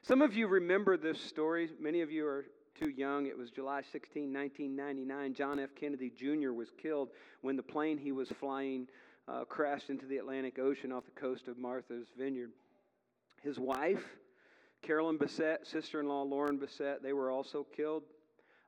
Some 0.03 0.23
of 0.23 0.33
you 0.33 0.47
remember 0.47 0.97
this 0.97 1.21
story. 1.21 1.69
Many 1.79 2.01
of 2.01 2.11
you 2.11 2.25
are 2.25 2.47
too 2.73 2.89
young. 2.89 3.27
It 3.27 3.37
was 3.37 3.51
July 3.51 3.83
16, 3.91 4.33
1999. 4.33 5.33
John 5.35 5.59
F. 5.59 5.69
Kennedy 5.79 6.09
Jr. 6.09 6.53
was 6.53 6.69
killed 6.81 7.09
when 7.41 7.55
the 7.55 7.61
plane 7.61 7.99
he 7.99 8.11
was 8.11 8.27
flying 8.39 8.87
uh, 9.27 9.45
crashed 9.45 9.91
into 9.91 10.07
the 10.07 10.17
Atlantic 10.17 10.57
Ocean 10.57 10.91
off 10.91 11.05
the 11.05 11.11
coast 11.21 11.47
of 11.47 11.59
Martha's 11.59 12.07
Vineyard. 12.17 12.49
His 13.43 13.59
wife, 13.59 14.03
Carolyn 14.81 15.19
Bessette, 15.19 15.67
sister 15.67 15.99
in 15.99 16.07
law 16.07 16.23
Lauren 16.23 16.57
Bessette, 16.57 17.03
they 17.03 17.13
were 17.13 17.29
also 17.29 17.67
killed. 17.75 18.01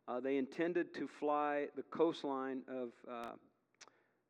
Uh, 0.07 0.19
they 0.19 0.37
intended 0.37 0.93
to 0.93 1.07
fly 1.19 1.65
the 1.75 1.83
coastline 1.89 2.61
of 2.67 2.89
uh, 3.11 3.31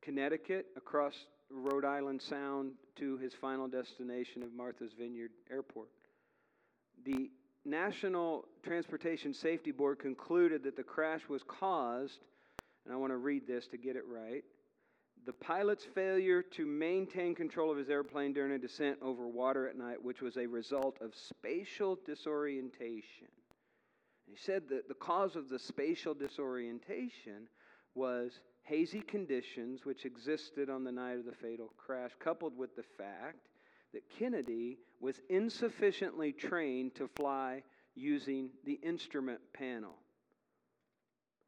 Connecticut 0.02 0.68
across 0.78 1.26
Rhode 1.50 1.84
Island 1.84 2.22
Sound 2.22 2.72
to 2.96 3.18
his 3.18 3.34
final 3.34 3.68
destination 3.68 4.42
of 4.42 4.54
Martha's 4.54 4.94
Vineyard 4.98 5.32
Airport. 5.52 5.90
The 7.06 7.32
National 7.66 8.46
Transportation 8.64 9.34
Safety 9.34 9.72
Board 9.72 10.00
concluded 10.00 10.64
that 10.64 10.76
the 10.76 10.84
crash 10.84 11.22
was 11.30 11.44
caused 11.44 12.20
And 12.86 12.94
I 12.94 12.98
want 12.98 13.12
to 13.12 13.18
read 13.18 13.48
this 13.48 13.68
to 13.68 13.78
get 13.78 13.96
it 13.96 14.04
right. 14.08 14.44
The 15.26 15.34
pilot's 15.34 15.86
failure 15.86 16.42
to 16.42 16.66
maintain 16.66 17.34
control 17.34 17.72
of 17.72 17.78
his 17.78 17.90
airplane 17.90 18.34
during 18.34 18.52
a 18.52 18.60
descent 18.60 18.98
over 19.02 19.26
water 19.26 19.70
at 19.70 19.78
night, 19.78 20.04
which 20.04 20.22
was 20.22 20.36
a 20.36 20.46
result 20.48 20.98
of 21.00 21.16
spatial 21.16 21.98
disorientation. 22.06 23.30
He 24.26 24.36
said 24.36 24.68
that 24.70 24.90
the 24.90 24.96
cause 24.96 25.38
of 25.38 25.48
the 25.48 25.60
spatial 25.60 26.14
disorientation 26.14 27.48
was 27.96 28.42
hazy 28.64 29.02
conditions 29.02 29.86
which 29.86 30.06
existed 30.06 30.70
on 30.70 30.84
the 30.84 30.92
night 30.92 31.20
of 31.20 31.26
the 31.26 31.36
fatal 31.36 31.72
crash, 31.78 32.12
coupled 32.20 32.58
with 32.58 32.76
the 32.76 32.84
fact 32.98 33.48
that 33.94 34.10
Kennedy 34.20 34.80
was 35.00 35.20
insufficiently 35.30 36.32
trained 36.32 36.96
to 36.96 37.08
fly 37.08 37.64
using 37.96 38.50
the 38.66 38.80
instrument 38.84 39.40
panel. 39.54 39.96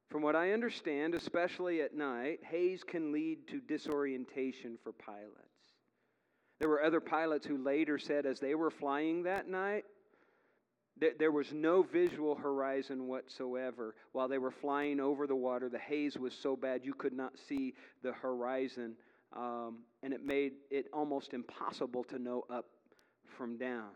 From 0.10 0.22
what 0.22 0.36
I 0.36 0.52
understand, 0.52 1.16
especially 1.16 1.82
at 1.82 1.96
night, 1.96 2.40
haze 2.44 2.84
can 2.84 3.12
lead 3.12 3.48
to 3.48 3.60
disorientation 3.60 4.78
for 4.84 4.94
pilots. 4.94 5.32
There 6.60 6.70
were 6.70 6.84
other 6.84 7.02
pilots 7.02 7.46
who 7.46 7.58
later 7.58 7.98
said, 7.98 8.26
as 8.26 8.40
they 8.40 8.56
were 8.56 8.72
flying 8.72 9.24
that 9.24 9.50
night, 9.50 9.84
that 11.02 11.20
there 11.20 11.32
was 11.32 11.52
no 11.52 11.84
visual 11.84 12.36
horizon 12.36 13.08
whatsoever. 13.08 13.96
While 14.14 14.30
they 14.30 14.38
were 14.38 14.52
flying 14.52 15.00
over 15.00 15.28
the 15.28 15.36
water, 15.36 15.68
the 15.68 15.80
haze 15.80 16.18
was 16.18 16.34
so 16.34 16.56
bad 16.56 16.86
you 16.86 16.94
could 16.94 17.12
not 17.12 17.34
see 17.50 17.74
the 18.02 18.14
horizon, 18.14 18.96
um, 19.36 19.80
and 20.04 20.14
it 20.14 20.26
made 20.26 20.54
it 20.72 20.88
almost 20.94 21.34
impossible 21.34 22.04
to 22.06 22.20
know 22.20 22.46
up 22.50 22.66
from 23.38 23.58
down. 23.58 23.90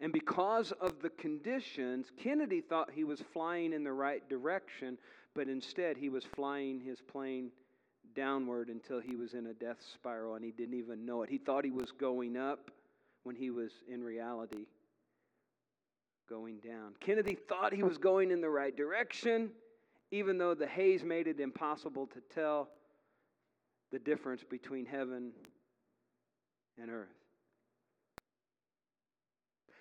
And 0.00 0.12
because 0.12 0.72
of 0.80 1.00
the 1.02 1.10
conditions, 1.10 2.06
Kennedy 2.16 2.60
thought 2.60 2.90
he 2.90 3.04
was 3.04 3.22
flying 3.32 3.72
in 3.72 3.84
the 3.84 3.92
right 3.92 4.26
direction, 4.28 4.96
but 5.34 5.48
instead 5.48 5.96
he 5.96 6.08
was 6.08 6.24
flying 6.24 6.80
his 6.80 7.00
plane 7.00 7.50
downward 8.14 8.68
until 8.68 8.98
he 8.98 9.14
was 9.14 9.34
in 9.34 9.46
a 9.46 9.54
death 9.54 9.76
spiral 9.94 10.34
and 10.34 10.44
he 10.44 10.50
didn't 10.50 10.74
even 10.74 11.04
know 11.04 11.22
it. 11.22 11.28
He 11.28 11.38
thought 11.38 11.64
he 11.64 11.70
was 11.70 11.92
going 11.92 12.36
up 12.36 12.70
when 13.24 13.36
he 13.36 13.50
was 13.50 13.70
in 13.88 14.02
reality 14.02 14.66
going 16.28 16.58
down. 16.58 16.94
Kennedy 17.00 17.36
thought 17.48 17.72
he 17.72 17.82
was 17.82 17.98
going 17.98 18.30
in 18.30 18.40
the 18.40 18.48
right 18.48 18.76
direction, 18.76 19.50
even 20.12 20.38
though 20.38 20.54
the 20.54 20.66
haze 20.66 21.02
made 21.02 21.26
it 21.26 21.40
impossible 21.40 22.06
to 22.06 22.20
tell 22.32 22.68
the 23.92 23.98
difference 23.98 24.42
between 24.48 24.86
heaven 24.86 25.32
and 26.80 26.90
earth. 26.90 27.08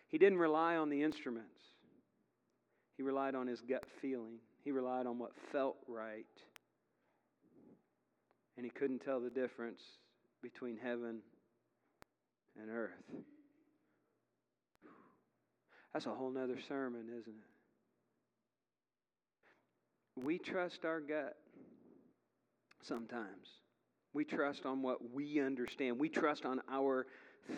He 0.07 0.17
didn't 0.17 0.39
rely 0.39 0.75
on 0.75 0.89
the 0.89 1.03
instruments, 1.03 1.59
he 2.97 3.03
relied 3.03 3.35
on 3.35 3.47
his 3.47 3.61
gut 3.61 3.83
feeling, 4.01 4.39
he 4.63 4.71
relied 4.71 5.05
on 5.05 5.19
what 5.19 5.31
felt 5.51 5.77
right. 5.87 6.25
And 8.57 8.65
he 8.65 8.71
couldn't 8.71 8.99
tell 8.99 9.21
the 9.21 9.29
difference 9.29 9.79
between 10.41 10.77
heaven 10.77 11.19
and 12.61 12.69
earth. 12.69 12.91
That's 15.93 16.05
a 16.05 16.09
whole 16.09 16.29
nother 16.29 16.57
sermon, 16.67 17.05
isn't 17.07 17.35
it? 20.17 20.23
We 20.25 20.37
trust 20.37 20.83
our 20.83 20.99
gut 20.99 21.37
sometimes. 22.83 23.47
We 24.13 24.25
trust 24.25 24.65
on 24.65 24.81
what 24.81 25.13
we 25.13 25.39
understand. 25.39 25.99
We 25.99 26.09
trust 26.09 26.45
on 26.45 26.61
our 26.71 27.05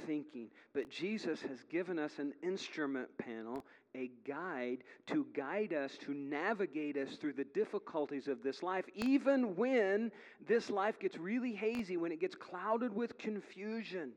thinking. 0.06 0.50
But 0.74 0.90
Jesus 0.90 1.42
has 1.42 1.64
given 1.70 2.00
us 2.00 2.20
an 2.20 2.34
instrument 2.44 3.10
panel, 3.18 3.66
a 3.96 4.12
guide 4.28 4.80
to 5.08 5.26
guide 5.36 5.74
us, 5.74 5.98
to 6.02 6.14
navigate 6.14 6.98
us 6.98 7.16
through 7.16 7.34
the 7.34 7.46
difficulties 7.46 8.28
of 8.28 8.44
this 8.44 8.64
life, 8.64 8.86
even 8.96 9.56
when 9.56 10.12
this 10.48 10.70
life 10.70 11.00
gets 11.00 11.18
really 11.18 11.54
hazy, 11.54 11.98
when 11.98 12.12
it 12.12 12.20
gets 12.20 12.36
clouded 12.36 12.94
with 12.94 13.18
confusion. 13.18 14.12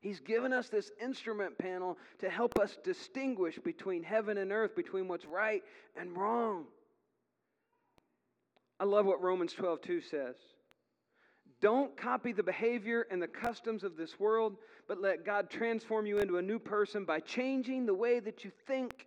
He's 0.00 0.20
given 0.20 0.52
us 0.52 0.68
this 0.68 0.90
instrument 1.00 1.56
panel 1.58 1.96
to 2.18 2.28
help 2.28 2.58
us 2.58 2.76
distinguish 2.82 3.58
between 3.58 4.02
heaven 4.02 4.38
and 4.38 4.50
earth, 4.50 4.74
between 4.74 5.06
what's 5.06 5.24
right 5.24 5.62
and 5.96 6.16
wrong. 6.16 6.64
I 8.80 8.84
love 8.84 9.06
what 9.06 9.22
Romans 9.22 9.52
12 9.52 9.80
2 9.80 10.00
says. 10.00 10.34
Don't 11.62 11.96
copy 11.96 12.32
the 12.32 12.42
behavior 12.42 13.06
and 13.08 13.22
the 13.22 13.28
customs 13.28 13.84
of 13.84 13.96
this 13.96 14.18
world, 14.18 14.56
but 14.88 15.00
let 15.00 15.24
God 15.24 15.48
transform 15.48 16.06
you 16.06 16.18
into 16.18 16.38
a 16.38 16.42
new 16.42 16.58
person 16.58 17.04
by 17.04 17.20
changing 17.20 17.86
the 17.86 17.94
way 17.94 18.18
that 18.18 18.44
you 18.44 18.50
think. 18.66 19.06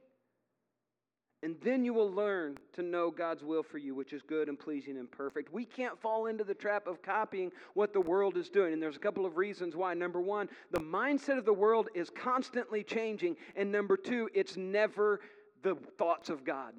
And 1.43 1.57
then 1.61 1.83
you 1.83 1.93
will 1.93 2.09
learn 2.09 2.57
to 2.73 2.81
know 2.81 3.11
God's 3.11 3.43
will 3.43 3.61
for 3.61 3.77
you, 3.77 3.93
which 3.93 4.13
is 4.13 4.21
good 4.21 4.47
and 4.47 4.57
pleasing 4.57 4.97
and 4.97 5.11
perfect. 5.11 5.51
We 5.51 5.65
can't 5.65 5.99
fall 5.99 6.27
into 6.27 6.45
the 6.45 6.53
trap 6.53 6.87
of 6.87 7.03
copying 7.03 7.51
what 7.73 7.91
the 7.91 7.99
world 7.99 8.37
is 8.37 8.49
doing. 8.49 8.71
And 8.71 8.81
there's 8.81 8.95
a 8.95 8.99
couple 8.99 9.25
of 9.25 9.35
reasons 9.35 9.75
why. 9.75 9.93
Number 9.93 10.21
one, 10.21 10.47
the 10.71 10.79
mindset 10.79 11.37
of 11.37 11.43
the 11.43 11.53
world 11.53 11.89
is 11.93 12.09
constantly 12.09 12.83
changing. 12.83 13.35
And 13.57 13.69
number 13.69 13.97
two, 13.97 14.29
it's 14.33 14.55
never 14.55 15.19
the 15.61 15.75
thoughts 15.97 16.29
of 16.29 16.45
God. 16.45 16.73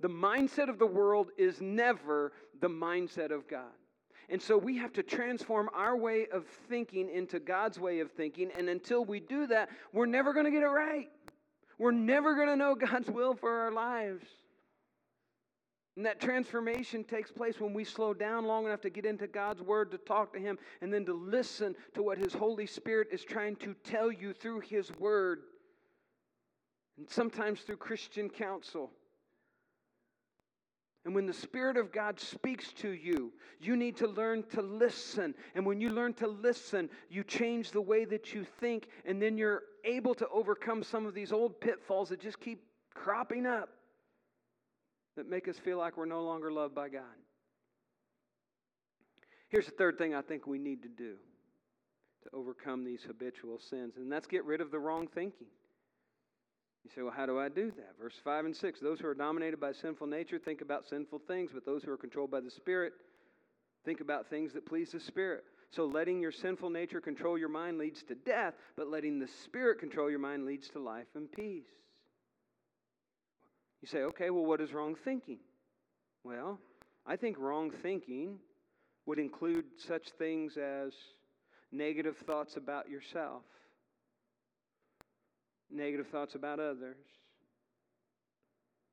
The 0.00 0.08
mindset 0.08 0.68
of 0.68 0.78
the 0.78 0.86
world 0.86 1.30
is 1.38 1.62
never 1.62 2.34
the 2.60 2.68
mindset 2.68 3.30
of 3.30 3.48
God. 3.48 3.72
And 4.28 4.42
so 4.42 4.58
we 4.58 4.76
have 4.78 4.92
to 4.94 5.02
transform 5.02 5.70
our 5.72 5.96
way 5.96 6.26
of 6.32 6.46
thinking 6.68 7.08
into 7.08 7.38
God's 7.38 7.78
way 7.78 8.00
of 8.00 8.10
thinking. 8.10 8.50
And 8.56 8.68
until 8.68 9.04
we 9.04 9.20
do 9.20 9.46
that, 9.46 9.68
we're 9.92 10.06
never 10.06 10.32
going 10.32 10.46
to 10.46 10.50
get 10.50 10.62
it 10.62 10.66
right. 10.66 11.08
We're 11.78 11.92
never 11.92 12.34
going 12.34 12.48
to 12.48 12.56
know 12.56 12.74
God's 12.74 13.10
will 13.10 13.34
for 13.34 13.50
our 13.50 13.70
lives. 13.70 14.26
And 15.96 16.04
that 16.04 16.20
transformation 16.20 17.04
takes 17.04 17.30
place 17.30 17.58
when 17.58 17.72
we 17.72 17.82
slow 17.82 18.12
down 18.12 18.44
long 18.44 18.66
enough 18.66 18.82
to 18.82 18.90
get 18.90 19.06
into 19.06 19.26
God's 19.26 19.62
Word, 19.62 19.90
to 19.92 19.98
talk 19.98 20.32
to 20.34 20.38
Him, 20.38 20.58
and 20.82 20.92
then 20.92 21.06
to 21.06 21.14
listen 21.14 21.74
to 21.94 22.02
what 22.02 22.18
His 22.18 22.34
Holy 22.34 22.66
Spirit 22.66 23.08
is 23.12 23.24
trying 23.24 23.56
to 23.56 23.74
tell 23.82 24.12
you 24.12 24.34
through 24.34 24.60
His 24.60 24.90
Word. 24.98 25.40
And 26.98 27.08
sometimes 27.08 27.60
through 27.60 27.78
Christian 27.78 28.28
counsel. 28.28 28.90
And 31.06 31.14
when 31.14 31.24
the 31.24 31.32
Spirit 31.32 31.76
of 31.76 31.92
God 31.92 32.18
speaks 32.18 32.72
to 32.72 32.90
you, 32.90 33.32
you 33.60 33.76
need 33.76 33.96
to 33.98 34.08
learn 34.08 34.42
to 34.50 34.60
listen. 34.60 35.36
And 35.54 35.64
when 35.64 35.80
you 35.80 35.90
learn 35.90 36.14
to 36.14 36.26
listen, 36.26 36.90
you 37.08 37.22
change 37.22 37.70
the 37.70 37.80
way 37.80 38.04
that 38.06 38.34
you 38.34 38.42
think, 38.42 38.88
and 39.04 39.22
then 39.22 39.38
you're 39.38 39.62
able 39.84 40.16
to 40.16 40.26
overcome 40.28 40.82
some 40.82 41.06
of 41.06 41.14
these 41.14 41.30
old 41.30 41.60
pitfalls 41.60 42.08
that 42.08 42.18
just 42.18 42.40
keep 42.40 42.60
cropping 42.92 43.46
up 43.46 43.68
that 45.16 45.30
make 45.30 45.46
us 45.46 45.56
feel 45.56 45.78
like 45.78 45.96
we're 45.96 46.06
no 46.06 46.24
longer 46.24 46.50
loved 46.50 46.74
by 46.74 46.88
God. 46.88 47.04
Here's 49.48 49.66
the 49.66 49.72
third 49.78 49.98
thing 49.98 50.12
I 50.12 50.22
think 50.22 50.48
we 50.48 50.58
need 50.58 50.82
to 50.82 50.88
do 50.88 51.14
to 52.24 52.30
overcome 52.32 52.82
these 52.82 53.04
habitual 53.06 53.60
sins, 53.60 53.94
and 53.96 54.10
that's 54.10 54.26
get 54.26 54.44
rid 54.44 54.60
of 54.60 54.72
the 54.72 54.80
wrong 54.80 55.06
thinking. 55.06 55.46
You 56.86 56.92
say, 56.94 57.02
well, 57.02 57.14
how 57.16 57.26
do 57.26 57.36
I 57.36 57.48
do 57.48 57.72
that? 57.72 57.94
Verse 58.00 58.14
5 58.22 58.44
and 58.44 58.54
6 58.54 58.78
Those 58.78 59.00
who 59.00 59.08
are 59.08 59.14
dominated 59.14 59.58
by 59.58 59.72
sinful 59.72 60.06
nature 60.06 60.38
think 60.38 60.60
about 60.60 60.86
sinful 60.86 61.20
things, 61.26 61.50
but 61.52 61.66
those 61.66 61.82
who 61.82 61.90
are 61.90 61.96
controlled 61.96 62.30
by 62.30 62.38
the 62.38 62.50
Spirit 62.50 62.92
think 63.84 64.00
about 64.00 64.30
things 64.30 64.52
that 64.52 64.66
please 64.66 64.92
the 64.92 65.00
Spirit. 65.00 65.42
So 65.72 65.84
letting 65.84 66.20
your 66.20 66.30
sinful 66.30 66.70
nature 66.70 67.00
control 67.00 67.36
your 67.36 67.48
mind 67.48 67.78
leads 67.78 68.04
to 68.04 68.14
death, 68.14 68.54
but 68.76 68.86
letting 68.86 69.18
the 69.18 69.26
Spirit 69.26 69.80
control 69.80 70.08
your 70.08 70.20
mind 70.20 70.46
leads 70.46 70.68
to 70.70 70.78
life 70.78 71.08
and 71.16 71.30
peace. 71.32 71.66
You 73.82 73.88
say, 73.88 74.02
okay, 74.02 74.30
well, 74.30 74.44
what 74.44 74.60
is 74.60 74.72
wrong 74.72 74.94
thinking? 75.04 75.40
Well, 76.22 76.60
I 77.04 77.16
think 77.16 77.36
wrong 77.36 77.72
thinking 77.82 78.38
would 79.06 79.18
include 79.18 79.64
such 79.76 80.10
things 80.18 80.56
as 80.56 80.92
negative 81.72 82.16
thoughts 82.18 82.56
about 82.56 82.88
yourself 82.88 83.42
negative 85.70 86.06
thoughts 86.08 86.34
about 86.34 86.60
others, 86.60 86.96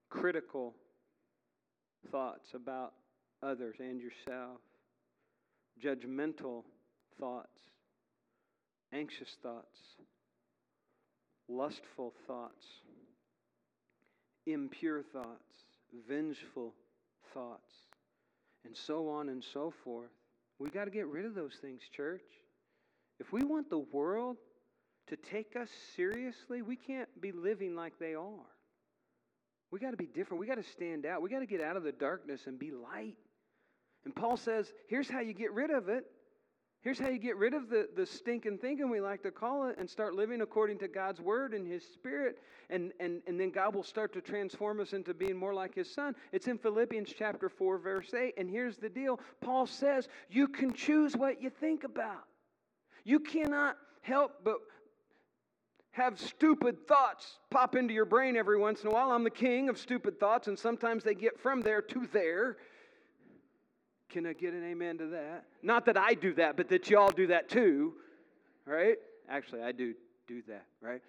critical 0.10 0.74
thoughts 2.12 2.50
about 2.54 2.94
others 3.42 3.76
and 3.80 4.00
yourself, 4.00 4.60
judgmental 5.84 6.64
thoughts, 7.20 7.60
anxious 8.94 9.38
thoughts, 9.42 9.80
lustful 11.48 12.14
thoughts, 12.28 12.66
impure 14.46 15.02
thoughts, 15.02 15.56
vengeful 16.08 16.74
thoughts, 17.34 17.72
and 18.66 18.76
so 18.76 19.10
on 19.10 19.30
and 19.30 19.44
so 19.54 19.74
forth. 19.84 20.12
We 20.60 20.70
got 20.70 20.86
to 20.86 20.92
get 20.92 21.08
rid 21.08 21.26
of 21.26 21.36
those 21.36 21.56
things, 21.62 21.82
church. 21.96 22.22
If 23.20 23.32
we 23.34 23.44
want 23.44 23.70
the 23.70 23.80
world 23.80 24.38
to 25.08 25.16
take 25.16 25.56
us 25.56 25.70
seriously, 25.96 26.62
we 26.62 26.76
can't 26.76 27.10
be 27.22 27.32
living 27.32 27.76
like 27.76 28.00
they 28.00 28.16
are. 28.16 28.50
We 29.72 29.80
got 29.80 29.92
to 29.92 29.98
be 29.98 30.06
different. 30.06 30.40
We 30.40 30.48
got 30.48 30.56
to 30.56 30.64
stand 30.64 31.06
out. 31.06 31.22
We 31.22 31.30
got 31.30 31.40
to 31.40 31.46
get 31.46 31.62
out 31.62 31.76
of 31.76 31.84
the 31.84 31.92
darkness 31.92 32.42
and 32.46 32.60
be 32.60 32.72
light. 32.72 33.18
And 34.06 34.16
Paul 34.16 34.38
says, 34.38 34.72
here's 34.88 35.10
how 35.10 35.20
you 35.20 35.34
get 35.34 35.52
rid 35.52 35.72
of 35.72 35.90
it. 35.90 36.06
Here's 36.84 37.00
how 37.00 37.08
you 37.08 37.18
get 37.18 37.38
rid 37.38 37.54
of 37.54 37.70
the, 37.70 37.88
the 37.96 38.06
stinking 38.06 38.58
thinking, 38.58 38.90
we 38.90 39.00
like 39.00 39.24
to 39.24 39.32
call 39.32 39.70
it, 39.70 39.78
and 39.78 39.90
start 39.90 40.16
living 40.16 40.42
according 40.42 40.80
to 40.80 40.90
God's 40.90 41.22
word 41.22 41.54
and 41.54 41.66
His 41.66 41.82
Spirit. 41.82 42.40
And, 42.70 42.92
and, 43.00 43.22
and 43.26 43.40
then 43.40 43.52
God 43.52 43.74
will 43.74 43.84
start 43.84 44.12
to 44.14 44.22
transform 44.22 44.82
us 44.82 44.92
into 44.92 45.14
being 45.14 45.38
more 45.38 45.54
like 45.54 45.74
His 45.74 45.90
Son. 45.90 46.14
It's 46.34 46.48
in 46.48 46.58
Philippians 46.58 47.14
chapter 47.18 47.48
4, 47.48 47.78
verse 47.78 48.14
8. 48.14 48.34
And 48.38 48.50
here's 48.50 48.76
the 48.76 48.90
deal 48.90 49.22
Paul 49.40 49.66
says, 49.66 50.10
You 50.30 50.50
can 50.50 50.74
choose 50.74 51.16
what 51.16 51.42
you 51.42 51.50
think 51.50 51.86
about. 51.86 52.26
You 53.06 53.22
cannot 53.22 53.78
help 54.02 54.34
but 54.44 54.58
have 55.94 56.20
stupid 56.20 56.88
thoughts 56.88 57.38
pop 57.52 57.76
into 57.76 57.94
your 57.94 58.06
brain 58.06 58.36
every 58.36 58.58
once 58.58 58.82
in 58.82 58.88
a 58.88 58.92
while. 58.92 59.12
I'm 59.12 59.24
the 59.24 59.30
king 59.30 59.70
of 59.70 59.78
stupid 59.78 60.20
thoughts, 60.20 60.48
and 60.48 60.58
sometimes 60.58 61.04
they 61.04 61.14
get 61.14 61.40
from 61.40 61.62
there 61.62 61.82
to 61.84 62.08
there. 62.12 62.58
Can 64.10 64.26
I 64.26 64.34
get 64.34 64.54
an 64.54 64.64
amen 64.64 64.98
to 64.98 65.08
that? 65.08 65.46
Not 65.62 65.86
that 65.86 65.98
I 65.98 66.16
do 66.16 66.34
that, 66.34 66.58
but 66.58 66.68
that 66.70 66.90
y'all 66.90 67.12
do 67.12 67.28
that 67.28 67.48
too, 67.48 67.94
right? 68.66 68.98
Actually, 69.30 69.62
I 69.62 69.72
do 69.72 69.94
do 70.28 70.42
that, 70.48 70.66
right? 70.82 71.02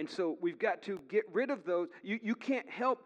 And 0.00 0.10
so 0.10 0.36
we've 0.40 0.58
got 0.58 0.82
to 0.82 1.00
get 1.08 1.24
rid 1.32 1.50
of 1.50 1.64
those. 1.64 1.88
You, 2.02 2.18
you 2.20 2.34
can't 2.34 2.68
help 2.68 3.04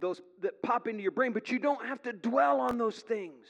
those 0.00 0.22
that 0.42 0.62
pop 0.62 0.86
into 0.86 1.02
your 1.02 1.10
brain, 1.10 1.32
but 1.32 1.50
you 1.50 1.58
don't 1.58 1.84
have 1.84 2.02
to 2.02 2.12
dwell 2.12 2.60
on 2.60 2.78
those 2.78 3.00
things, 3.00 3.46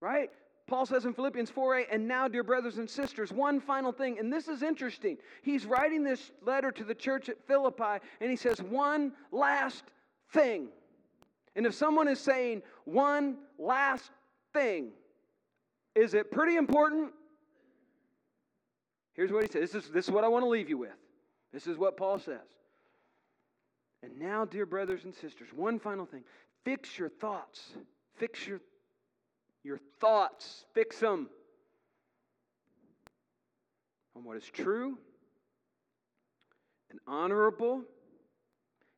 right? 0.00 0.30
Paul 0.70 0.86
says 0.86 1.04
in 1.04 1.12
Philippians 1.12 1.50
4 1.50 1.80
8, 1.80 1.86
and 1.90 2.06
now, 2.06 2.28
dear 2.28 2.44
brothers 2.44 2.78
and 2.78 2.88
sisters, 2.88 3.32
one 3.32 3.60
final 3.60 3.90
thing, 3.90 4.20
and 4.20 4.32
this 4.32 4.46
is 4.46 4.62
interesting. 4.62 5.18
He's 5.42 5.66
writing 5.66 6.04
this 6.04 6.30
letter 6.46 6.70
to 6.70 6.84
the 6.84 6.94
church 6.94 7.28
at 7.28 7.44
Philippi, 7.48 7.98
and 8.20 8.30
he 8.30 8.36
says, 8.36 8.62
one 8.62 9.12
last 9.32 9.82
thing. 10.32 10.68
And 11.56 11.66
if 11.66 11.74
someone 11.74 12.06
is 12.06 12.20
saying 12.20 12.62
one 12.84 13.38
last 13.58 14.12
thing, 14.52 14.90
is 15.96 16.14
it 16.14 16.30
pretty 16.30 16.54
important? 16.54 17.10
Here's 19.14 19.32
what 19.32 19.42
he 19.42 19.50
says. 19.50 19.72
This 19.72 19.84
is, 19.84 19.90
this 19.90 20.04
is 20.04 20.12
what 20.12 20.22
I 20.22 20.28
want 20.28 20.44
to 20.44 20.48
leave 20.48 20.68
you 20.68 20.78
with. 20.78 20.94
This 21.52 21.66
is 21.66 21.78
what 21.78 21.96
Paul 21.96 22.20
says. 22.20 22.38
And 24.04 24.16
now, 24.20 24.44
dear 24.44 24.66
brothers 24.66 25.02
and 25.02 25.12
sisters, 25.12 25.48
one 25.52 25.80
final 25.80 26.06
thing. 26.06 26.22
Fix 26.64 26.96
your 26.96 27.08
thoughts. 27.08 27.72
Fix 28.14 28.46
your, 28.46 28.60
your 29.64 29.78
thoughts. 30.00 30.64
Fix 30.74 30.98
them 30.98 31.28
on 34.16 34.24
what 34.24 34.36
is 34.36 34.44
true 34.44 34.98
and 36.90 36.98
honorable 37.06 37.82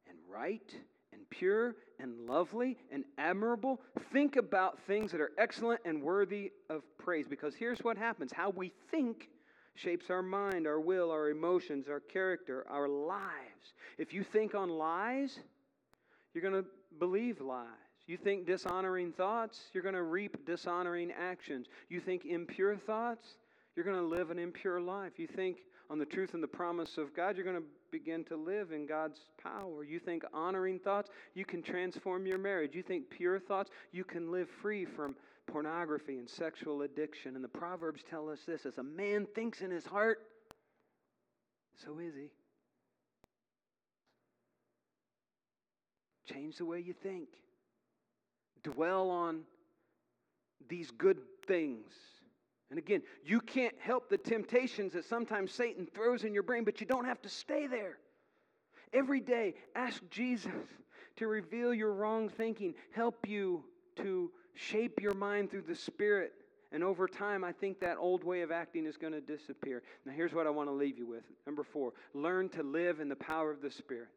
and 0.09 0.19
right 0.31 0.75
and 1.13 1.21
pure 1.31 1.77
and 2.01 2.27
lovely 2.27 2.79
and 2.91 3.05
admirable. 3.19 3.81
Think 4.13 4.37
about 4.37 4.79
things 4.87 5.13
that 5.13 5.21
are 5.21 5.33
excellent 5.39 5.81
and 5.85 6.03
worthy 6.03 6.53
of 6.71 6.83
praise 6.99 7.27
because 7.29 7.55
here's 7.55 7.81
what 7.81 7.97
happens 7.97 8.33
how 8.33 8.51
we 8.51 8.73
think 8.91 9.29
shapes 9.75 10.11
our 10.11 10.23
mind, 10.23 10.67
our 10.67 10.81
will, 10.81 11.11
our 11.11 11.31
emotions, 11.31 11.89
our 11.89 12.01
character, 12.01 12.67
our 12.69 12.89
lives. 12.89 13.75
If 13.99 14.13
you 14.13 14.23
think 14.23 14.55
on 14.55 14.69
lies, 14.69 15.39
you're 16.35 16.43
going 16.43 16.63
to 16.63 16.69
believe 16.99 17.41
lies. 17.41 17.67
You 18.07 18.17
think 18.17 18.47
dishonoring 18.47 19.13
thoughts, 19.13 19.61
you're 19.73 19.83
going 19.83 19.95
to 19.95 20.03
reap 20.03 20.45
dishonoring 20.45 21.13
actions. 21.13 21.67
You 21.89 22.01
think 22.01 22.25
impure 22.25 22.77
thoughts, 22.77 23.37
you're 23.77 23.85
going 23.85 23.97
to 23.97 24.03
live 24.03 24.31
an 24.31 24.39
impure 24.39 24.81
life. 24.81 25.13
You 25.19 25.27
think 25.27 25.59
on 25.89 25.99
the 25.99 26.05
truth 26.05 26.35
and 26.35 26.43
the 26.43 26.49
promise 26.49 26.99
of 26.99 27.15
God, 27.15 27.37
you're 27.37 27.45
going 27.45 27.57
to 27.57 27.63
begin 27.91 28.25
to 28.25 28.37
live 28.37 28.73
in 28.73 28.87
God's 28.87 29.21
power. 29.43 29.85
You 29.85 29.99
think 29.99 30.25
honoring 30.33 30.79
thoughts, 30.79 31.11
you 31.35 31.45
can 31.45 31.63
transform 31.63 32.27
your 32.27 32.39
marriage. 32.39 32.75
You 32.75 32.83
think 32.83 33.09
pure 33.11 33.39
thoughts, 33.39 33.71
you 33.93 34.05
can 34.05 34.33
live 34.33 34.49
free 34.61 34.85
from 34.85 35.15
pornography 35.47 36.19
and 36.19 36.29
sexual 36.29 36.83
addiction. 36.83 37.37
And 37.37 37.45
the 37.45 37.49
Proverbs 37.49 38.03
tell 38.09 38.29
us 38.29 38.41
this 38.47 38.67
as 38.67 38.79
a 38.79 38.83
man 38.83 39.27
thinks 39.35 39.61
in 39.61 39.71
his 39.71 39.85
heart, 39.85 40.19
so 41.85 41.99
is 41.99 42.15
he. 42.15 42.31
Change 46.33 46.57
the 46.57 46.65
way 46.65 46.81
you 46.81 46.95
think. 46.95 47.29
Dwell 48.65 49.11
on 49.11 49.43
these 50.69 50.91
good 50.91 51.19
things 51.47 51.93
and 52.73 52.79
again, 52.79 53.03
you 53.23 53.43
can't 53.43 53.75
help 53.81 54.09
the 54.09 54.17
temptations 54.17 54.95
that 54.95 55.05
sometimes 55.05 55.53
Satan 55.53 55.87
throws 55.95 56.25
in 56.25 56.33
your 56.33 56.43
brain, 56.43 56.65
but 56.65 56.81
you 56.81 56.87
don't 56.87 57.05
have 57.05 57.21
to 57.21 57.29
stay 57.29 57.67
there. 57.67 57.99
Every 58.95 59.21
day, 59.21 59.57
ask 59.77 60.03
Jesus 60.09 60.51
to 61.17 61.27
reveal 61.27 61.75
your 61.75 61.93
wrong 61.93 62.31
thinking, 62.31 62.73
help 62.93 63.29
you 63.29 63.63
to 63.97 64.31
shape 64.55 65.03
your 65.03 65.13
mind 65.13 65.51
through 65.51 65.65
the 65.69 65.75
Spirit. 65.75 66.33
And 66.73 66.83
over 66.83 67.07
time, 67.07 67.45
I 67.45 67.53
think 67.53 67.79
that 67.81 67.99
old 67.99 68.25
way 68.25 68.41
of 68.41 68.51
acting 68.51 68.87
is 68.87 68.97
going 68.97 69.13
to 69.13 69.21
disappear. 69.21 69.83
Now, 70.07 70.13
here's 70.13 70.33
what 70.33 70.47
I 70.47 70.51
want 70.51 70.71
to 70.71 70.75
leave 70.75 70.97
you 70.97 71.07
with. 71.07 71.25
Number 71.47 71.65
four, 71.65 71.93
learn 72.15 72.49
to 72.49 72.63
live 72.63 73.01
in 73.01 73.11
the 73.11 73.17
power 73.17 73.51
of 73.51 73.61
the 73.61 73.71
Spirit. 73.71 74.09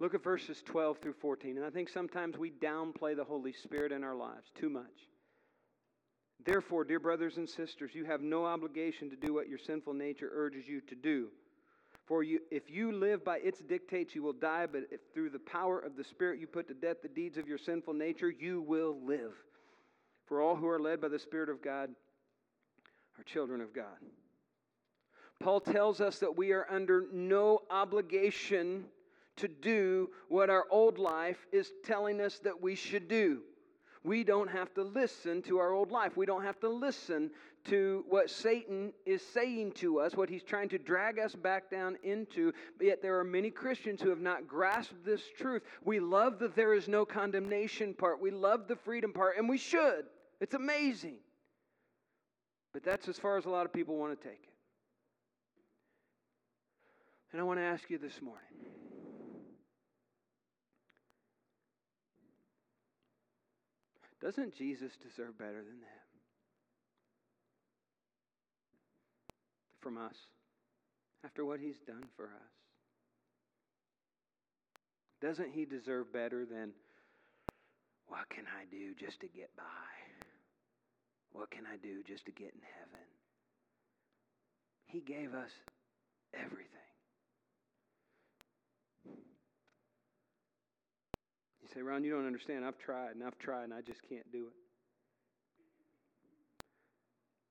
Look 0.00 0.14
at 0.14 0.24
verses 0.24 0.62
12 0.66 0.98
through 0.98 1.14
14. 1.14 1.56
And 1.56 1.64
I 1.64 1.70
think 1.70 1.88
sometimes 1.88 2.36
we 2.36 2.50
downplay 2.50 3.16
the 3.16 3.24
Holy 3.24 3.52
Spirit 3.52 3.92
in 3.92 4.02
our 4.02 4.14
lives 4.14 4.50
too 4.54 4.68
much. 4.68 5.08
Therefore, 6.44 6.84
dear 6.84 7.00
brothers 7.00 7.36
and 7.36 7.48
sisters, 7.48 7.92
you 7.94 8.04
have 8.04 8.20
no 8.20 8.44
obligation 8.44 9.08
to 9.10 9.16
do 9.16 9.32
what 9.32 9.48
your 9.48 9.58
sinful 9.58 9.94
nature 9.94 10.30
urges 10.32 10.66
you 10.66 10.80
to 10.82 10.94
do. 10.94 11.28
For 12.06 12.22
you, 12.22 12.40
if 12.50 12.70
you 12.70 12.92
live 12.92 13.24
by 13.24 13.38
its 13.38 13.60
dictates, 13.60 14.14
you 14.14 14.22
will 14.22 14.34
die, 14.34 14.66
but 14.66 14.82
if 14.90 15.00
through 15.14 15.30
the 15.30 15.38
power 15.38 15.78
of 15.78 15.96
the 15.96 16.04
Spirit 16.04 16.38
you 16.38 16.46
put 16.46 16.68
to 16.68 16.74
death 16.74 16.98
the 17.02 17.08
deeds 17.08 17.38
of 17.38 17.48
your 17.48 17.56
sinful 17.56 17.94
nature, 17.94 18.28
you 18.28 18.60
will 18.60 18.98
live. 19.06 19.32
For 20.26 20.42
all 20.42 20.56
who 20.56 20.68
are 20.68 20.80
led 20.80 21.00
by 21.00 21.08
the 21.08 21.18
Spirit 21.18 21.48
of 21.48 21.62
God 21.62 21.88
are 23.18 23.24
children 23.24 23.60
of 23.62 23.72
God. 23.72 23.86
Paul 25.40 25.60
tells 25.60 26.00
us 26.00 26.18
that 26.18 26.36
we 26.36 26.52
are 26.52 26.66
under 26.70 27.06
no 27.12 27.60
obligation 27.70 28.84
to 29.36 29.48
do 29.48 30.10
what 30.28 30.50
our 30.50 30.66
old 30.70 30.98
life 30.98 31.46
is 31.52 31.72
telling 31.84 32.20
us 32.20 32.38
that 32.40 32.60
we 32.60 32.74
should 32.74 33.08
do 33.08 33.42
we 34.04 34.22
don't 34.22 34.50
have 34.50 34.72
to 34.74 34.82
listen 34.82 35.40
to 35.42 35.58
our 35.58 35.72
old 35.72 35.90
life. 35.90 36.14
We 36.14 36.26
don't 36.26 36.44
have 36.44 36.60
to 36.60 36.68
listen 36.68 37.30
to 37.64 38.04
what 38.10 38.28
Satan 38.28 38.92
is 39.06 39.22
saying 39.22 39.72
to 39.72 39.98
us, 39.98 40.14
what 40.14 40.28
he's 40.28 40.42
trying 40.42 40.68
to 40.68 40.78
drag 40.78 41.18
us 41.18 41.34
back 41.34 41.70
down 41.70 41.96
into. 42.02 42.52
But 42.76 42.86
yet, 42.86 43.00
there 43.00 43.18
are 43.18 43.24
many 43.24 43.50
Christians 43.50 44.02
who 44.02 44.10
have 44.10 44.20
not 44.20 44.46
grasped 44.46 45.06
this 45.06 45.22
truth. 45.38 45.62
We 45.82 46.00
love 46.00 46.38
that 46.40 46.54
there 46.54 46.74
is 46.74 46.86
no 46.86 47.06
condemnation 47.06 47.94
part, 47.94 48.20
we 48.20 48.30
love 48.30 48.68
the 48.68 48.76
freedom 48.76 49.14
part, 49.14 49.38
and 49.38 49.48
we 49.48 49.56
should. 49.56 50.04
It's 50.38 50.54
amazing. 50.54 51.16
But 52.74 52.84
that's 52.84 53.08
as 53.08 53.18
far 53.18 53.38
as 53.38 53.46
a 53.46 53.50
lot 53.50 53.64
of 53.64 53.72
people 53.72 53.96
want 53.96 54.20
to 54.20 54.22
take 54.22 54.42
it. 54.42 54.48
And 57.32 57.40
I 57.40 57.44
want 57.44 57.58
to 57.58 57.64
ask 57.64 57.88
you 57.88 57.96
this 57.96 58.20
morning 58.20 58.83
Doesn't 64.24 64.56
Jesus 64.56 64.90
deserve 65.02 65.36
better 65.36 65.60
than 65.60 65.80
that? 65.82 66.04
From 69.82 69.98
us, 69.98 70.16
after 71.22 71.44
what 71.44 71.60
he's 71.60 71.76
done 71.86 72.04
for 72.16 72.24
us. 72.24 72.54
Doesn't 75.20 75.52
he 75.52 75.66
deserve 75.66 76.10
better 76.10 76.46
than, 76.46 76.70
what 78.06 78.28
can 78.30 78.44
I 78.46 78.64
do 78.70 78.94
just 78.98 79.20
to 79.20 79.26
get 79.26 79.50
by? 79.58 79.62
What 81.32 81.50
can 81.50 81.64
I 81.70 81.76
do 81.76 82.02
just 82.08 82.24
to 82.24 82.32
get 82.32 82.48
in 82.54 82.62
heaven? 82.78 83.06
He 84.86 85.00
gave 85.00 85.34
us 85.34 85.50
everything. 86.32 86.93
Say, 91.74 91.82
Ron, 91.82 92.04
you 92.04 92.10
don't 92.10 92.26
understand. 92.26 92.64
I've 92.64 92.78
tried 92.78 93.14
and 93.14 93.24
I've 93.24 93.38
tried 93.38 93.64
and 93.64 93.74
I 93.74 93.80
just 93.80 94.00
can't 94.08 94.30
do 94.32 94.46
it. 94.46 94.52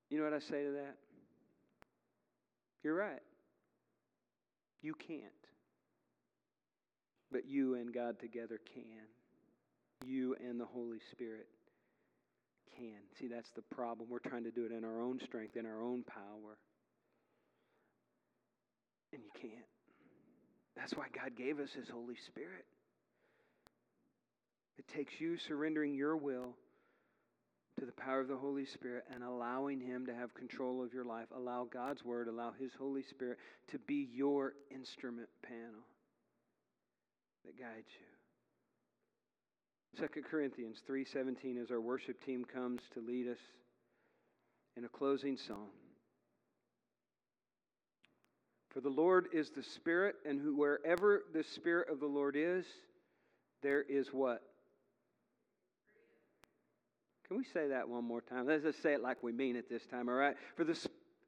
You 0.09 0.17
know 0.19 0.25
what 0.25 0.33
I 0.33 0.39
say 0.39 0.63
to 0.63 0.71
that? 0.71 0.95
You're 2.83 2.95
right. 2.95 3.21
You 4.81 4.93
can't. 4.93 5.23
But 7.31 7.47
you 7.47 7.75
and 7.75 7.93
God 7.93 8.19
together 8.19 8.59
can. 8.73 9.07
You 10.05 10.35
and 10.47 10.59
the 10.59 10.65
Holy 10.65 10.99
Spirit 11.11 11.47
can. 12.77 12.99
See, 13.19 13.27
that's 13.27 13.49
the 13.55 13.61
problem. 13.75 14.09
We're 14.09 14.19
trying 14.19 14.43
to 14.43 14.51
do 14.51 14.65
it 14.65 14.71
in 14.71 14.83
our 14.83 15.01
own 15.01 15.19
strength, 15.23 15.55
in 15.55 15.65
our 15.65 15.81
own 15.81 16.03
power. 16.03 16.57
And 19.13 19.23
you 19.23 19.31
can't. 19.39 19.65
That's 20.75 20.93
why 20.93 21.05
God 21.13 21.35
gave 21.35 21.59
us 21.59 21.69
His 21.73 21.89
Holy 21.89 22.15
Spirit. 22.27 22.65
It 24.77 24.87
takes 24.87 25.19
you 25.19 25.37
surrendering 25.37 25.93
your 25.93 26.17
will 26.17 26.55
to 27.79 27.85
the 27.85 27.91
power 27.91 28.19
of 28.19 28.27
the 28.27 28.37
Holy 28.37 28.65
Spirit 28.65 29.05
and 29.13 29.23
allowing 29.23 29.79
Him 29.79 30.05
to 30.05 30.13
have 30.13 30.33
control 30.33 30.83
of 30.83 30.93
your 30.93 31.05
life. 31.05 31.27
Allow 31.35 31.67
God's 31.71 32.03
Word, 32.03 32.27
allow 32.27 32.51
His 32.51 32.71
Holy 32.77 33.03
Spirit 33.03 33.39
to 33.71 33.79
be 33.79 34.09
your 34.13 34.53
instrument 34.69 35.29
panel 35.41 35.83
that 37.45 37.57
guides 37.57 37.89
you. 37.99 38.05
2 40.07 40.23
Corinthians 40.23 40.81
3:17 40.87 41.57
as 41.61 41.69
our 41.71 41.81
worship 41.81 42.23
team 42.23 42.45
comes 42.45 42.81
to 42.93 42.99
lead 42.99 43.27
us 43.27 43.37
in 44.75 44.85
a 44.85 44.89
closing 44.89 45.37
song. 45.37 45.69
For 48.69 48.81
the 48.81 48.89
Lord 48.89 49.27
is 49.31 49.51
the 49.51 49.61
Spirit, 49.61 50.15
and 50.25 50.57
wherever 50.57 51.25
the 51.31 51.43
Spirit 51.43 51.89
of 51.89 51.99
the 51.99 52.07
Lord 52.07 52.35
is, 52.35 52.65
there 53.61 53.83
is 53.83 54.11
what? 54.11 54.41
Can 57.33 57.39
we 57.39 57.45
say 57.45 57.69
that 57.69 57.89
one 57.89 58.03
more 58.03 58.21
time? 58.21 58.45
Let's 58.45 58.61
just 58.61 58.83
say 58.83 58.93
it 58.93 59.01
like 59.01 59.23
we 59.23 59.31
mean 59.31 59.55
it 59.55 59.67
this 59.67 59.87
time, 59.87 60.07
all 60.07 60.13
right? 60.13 60.35
For 60.55 60.63
the, 60.63 60.77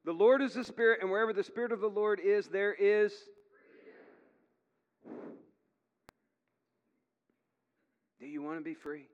the 0.04 0.12
Lord 0.12 0.40
is 0.40 0.54
the 0.54 0.62
Spirit, 0.62 1.00
and 1.02 1.10
wherever 1.10 1.32
the 1.32 1.42
Spirit 1.42 1.72
of 1.72 1.80
the 1.80 1.88
Lord 1.88 2.20
is, 2.20 2.46
there 2.46 2.72
is. 2.72 3.12
Do 8.20 8.26
you 8.26 8.40
want 8.40 8.58
to 8.58 8.62
be 8.62 8.74
free? 8.74 9.08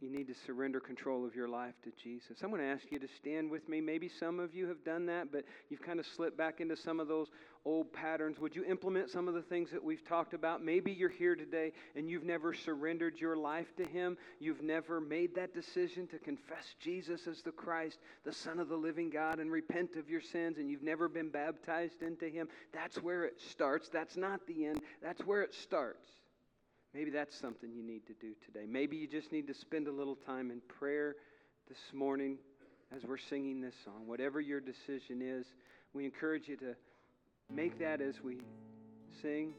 You 0.00 0.10
need 0.10 0.28
to 0.28 0.34
surrender 0.46 0.78
control 0.78 1.26
of 1.26 1.34
your 1.34 1.48
life 1.48 1.74
to 1.82 1.90
Jesus. 2.00 2.42
I'm 2.42 2.50
going 2.50 2.62
to 2.62 2.68
ask 2.68 2.84
you 2.90 3.00
to 3.00 3.08
stand 3.16 3.50
with 3.50 3.68
me. 3.68 3.80
Maybe 3.80 4.08
some 4.08 4.38
of 4.38 4.54
you 4.54 4.68
have 4.68 4.84
done 4.84 5.06
that, 5.06 5.32
but 5.32 5.44
you've 5.70 5.82
kind 5.82 5.98
of 5.98 6.06
slipped 6.06 6.36
back 6.36 6.60
into 6.60 6.76
some 6.76 7.00
of 7.00 7.08
those 7.08 7.26
old 7.64 7.92
patterns. 7.92 8.38
Would 8.38 8.54
you 8.54 8.64
implement 8.64 9.10
some 9.10 9.26
of 9.26 9.34
the 9.34 9.42
things 9.42 9.72
that 9.72 9.82
we've 9.82 10.06
talked 10.06 10.34
about? 10.34 10.62
Maybe 10.62 10.92
you're 10.92 11.08
here 11.08 11.34
today 11.34 11.72
and 11.96 12.08
you've 12.08 12.22
never 12.22 12.54
surrendered 12.54 13.20
your 13.20 13.36
life 13.36 13.74
to 13.76 13.84
Him. 13.84 14.16
You've 14.38 14.62
never 14.62 15.00
made 15.00 15.34
that 15.34 15.52
decision 15.52 16.06
to 16.08 16.18
confess 16.18 16.76
Jesus 16.78 17.26
as 17.26 17.42
the 17.42 17.50
Christ, 17.50 17.98
the 18.24 18.32
Son 18.32 18.60
of 18.60 18.68
the 18.68 18.76
living 18.76 19.10
God, 19.10 19.40
and 19.40 19.50
repent 19.50 19.96
of 19.96 20.08
your 20.08 20.20
sins, 20.20 20.58
and 20.58 20.70
you've 20.70 20.84
never 20.84 21.08
been 21.08 21.28
baptized 21.28 22.02
into 22.02 22.28
Him. 22.28 22.46
That's 22.72 23.02
where 23.02 23.24
it 23.24 23.40
starts. 23.50 23.88
That's 23.88 24.16
not 24.16 24.46
the 24.46 24.66
end, 24.66 24.80
that's 25.02 25.26
where 25.26 25.42
it 25.42 25.54
starts. 25.54 26.06
Maybe 26.94 27.10
that's 27.10 27.38
something 27.38 27.70
you 27.72 27.82
need 27.82 28.06
to 28.06 28.14
do 28.14 28.32
today. 28.44 28.66
Maybe 28.66 28.96
you 28.96 29.06
just 29.06 29.30
need 29.30 29.46
to 29.48 29.54
spend 29.54 29.88
a 29.88 29.92
little 29.92 30.16
time 30.16 30.50
in 30.50 30.60
prayer 30.68 31.16
this 31.68 31.78
morning 31.92 32.38
as 32.96 33.04
we're 33.04 33.18
singing 33.18 33.60
this 33.60 33.74
song. 33.84 34.06
Whatever 34.06 34.40
your 34.40 34.60
decision 34.60 35.20
is, 35.20 35.46
we 35.92 36.04
encourage 36.04 36.48
you 36.48 36.56
to 36.56 36.74
make 37.52 37.78
that 37.78 38.00
as 38.00 38.22
we 38.22 38.38
sing. 39.20 39.52